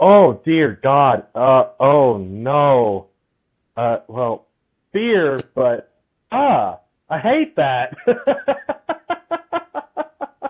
[0.00, 1.26] Oh dear God.
[1.34, 3.08] Uh oh no.
[3.76, 4.46] Uh well,
[4.92, 5.92] beer, but
[6.30, 6.78] ah,
[7.10, 7.96] I hate that.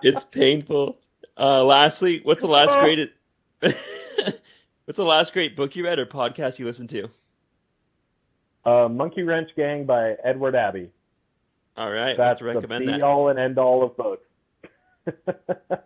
[0.02, 0.98] It's painful.
[1.36, 3.10] Uh, lastly, what's the last great?
[3.60, 7.09] what's the last great book you read or podcast you listened to?
[8.64, 10.90] uh, Monkey Wrench Gang by Edward Abbey.
[11.76, 13.02] All right, we'll That's to the be that.
[13.02, 14.24] all and end all of books.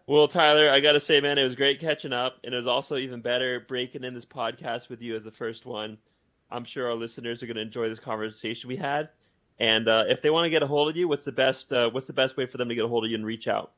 [0.07, 2.67] Well, Tyler, I got to say, man, it was great catching up, and it was
[2.67, 5.97] also even better breaking in this podcast with you as the first one.
[6.51, 9.09] I'm sure our listeners are going to enjoy this conversation we had.
[9.61, 11.73] And uh, if they want to get a hold of you, what's the best?
[11.73, 13.47] Uh, what's the best way for them to get a hold of you and reach
[13.47, 13.73] out?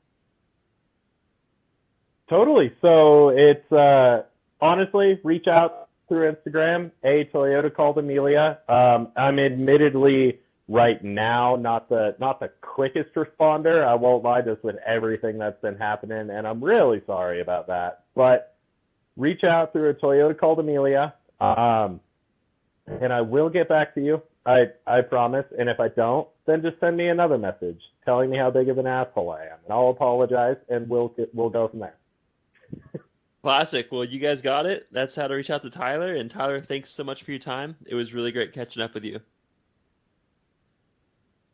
[2.28, 2.72] Totally.
[2.80, 4.22] So it's uh,
[4.60, 6.90] honestly reach out through Instagram.
[7.02, 8.58] A Toyota called Amelia.
[8.68, 13.86] Um, I'm admittedly right now not the not the quickest responder.
[13.86, 18.04] I won't lie, just with everything that's been happening, and I'm really sorry about that.
[18.14, 18.56] But
[19.16, 22.00] reach out through a Toyota called Amelia, um,
[22.86, 24.22] and I will get back to you.
[24.46, 25.46] I I promise.
[25.58, 28.78] And if I don't, then just send me another message telling me how big of
[28.78, 31.96] an asshole I am, and I'll apologize, and we'll we'll go from there.
[33.42, 33.86] Classic.
[33.92, 34.86] Well, you guys got it.
[34.90, 36.14] That's how to reach out to Tyler.
[36.14, 37.76] And Tyler, thanks so much for your time.
[37.84, 39.20] It was really great catching up with you.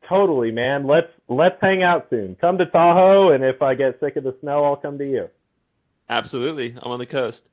[0.08, 0.86] Totally, man.
[0.86, 2.36] Let's let's hang out soon.
[2.40, 5.28] Come to Tahoe, and if I get sick of the snow, I'll come to you.
[6.08, 6.76] Absolutely.
[6.80, 7.44] I'm on the coast.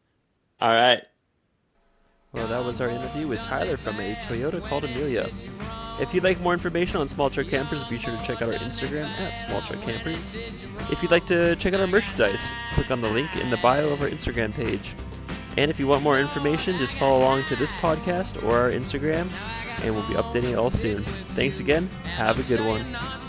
[0.60, 1.02] All right.
[2.38, 5.32] Well, that was our interview with Tyler from a Toyota called Amelia.
[6.00, 8.60] If you'd like more information on Small Truck Campers, be sure to check out our
[8.60, 10.20] Instagram at Small Truck Campers.
[10.92, 12.40] If you'd like to check out our merchandise,
[12.76, 14.94] click on the link in the bio of our Instagram page.
[15.58, 19.28] And if you want more information, just follow along to this podcast or our Instagram,
[19.82, 21.04] and we'll be updating it all soon.
[21.34, 21.88] Thanks again.
[22.04, 23.27] Have a good one.